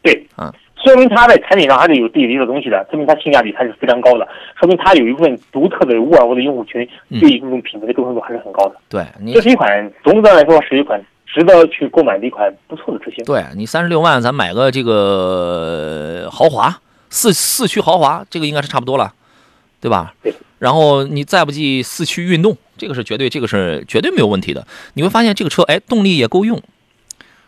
[0.02, 0.52] 对，嗯，
[0.84, 4.28] 说明它在产品上还是有自己的一个东西的，说明它性价比还是非常高的，
[4.60, 8.76] 说明它有一部分独特的沃尔沃的用户群嗯对于这种品牌的忠诚度还是很高的。
[8.90, 11.02] 对这是一款总的来说是一款
[11.32, 13.24] 值得去购买的一款不错的车型。
[13.24, 19.14] 对你三十六万，咱买个这个呃豪华四四驱豪华，这个应该是差不多了，
[19.80, 20.14] 对吧？
[20.24, 20.34] 对。
[20.58, 24.68] 然后你再不济四驱运动，这个是绝对，这个是绝对没有问题的。
[24.96, 26.62] 你会发现这个车，哎，动力也够用，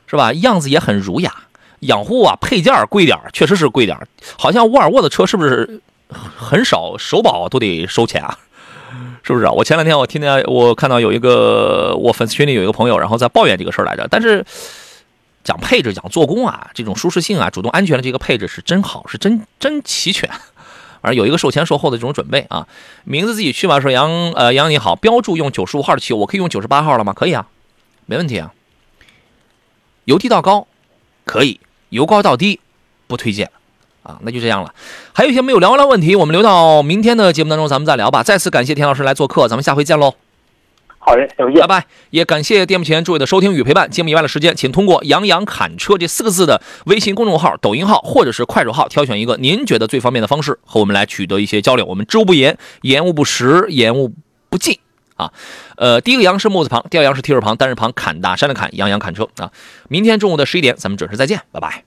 [0.07, 0.31] 是吧？
[0.31, 1.33] 样子也很儒雅，
[1.79, 4.07] 养护啊配件儿贵点儿，确实是贵点儿。
[4.37, 8.37] 好像沃尔沃的车是不是很少首保都得收钱啊？
[9.23, 9.51] 是不是啊？
[9.51, 14.07] 我前两天我听见我看到有一个我粉丝群里有一个朋友，然后在抱怨这个事儿来着。
[14.09, 14.45] 但是
[15.43, 20.29] 讲配置、讲做工啊，这种舒适性啊、主动安全的这个配置是真好，是真 真齐全。
[21.01, 22.67] 反正有一个售前售后的这种准备啊。
[23.03, 27.13] 名字自己去吧，说杨呃杨你好，标注用九十五号的汽油，我可以用九十八号了吗？
[27.13, 27.47] 可以啊，
[28.05, 28.53] 没问题啊。
[30.05, 30.67] 由低到高
[31.25, 31.59] 可以，
[31.89, 32.59] 由高到低
[33.07, 33.51] 不推荐。
[34.03, 34.73] 啊，那就这样了。
[35.13, 38.23] 还有一些没有聊完的问题，我们留到明天的节目当中咱们再聊吧。
[38.23, 40.15] 再次感谢田老师来做客，咱们下回见喽。
[41.03, 41.67] 好的，再见拜。
[41.67, 41.85] 拜！
[42.11, 43.89] 也感谢电幕前诸位的收听与陪伴。
[43.89, 51.83] 节目以外的时间，请通过“杨洋侃车”这四个字的微信公众号、抖音号或者是快手号，挑选一个您觉得最方便的方式，和我们来取得一些交流。
[51.87, 54.13] 我们知无不言，言无不实，言无
[54.49, 54.77] 不尽。
[55.15, 55.31] 啊。
[55.77, 59.51] 呃，第一个杨是木字旁，第二个杨是提手旁，单人旁，砍大山的砍，杨洋侃车啊。
[59.89, 61.83] 明天中午的十一点，咱们准时再见，拜拜。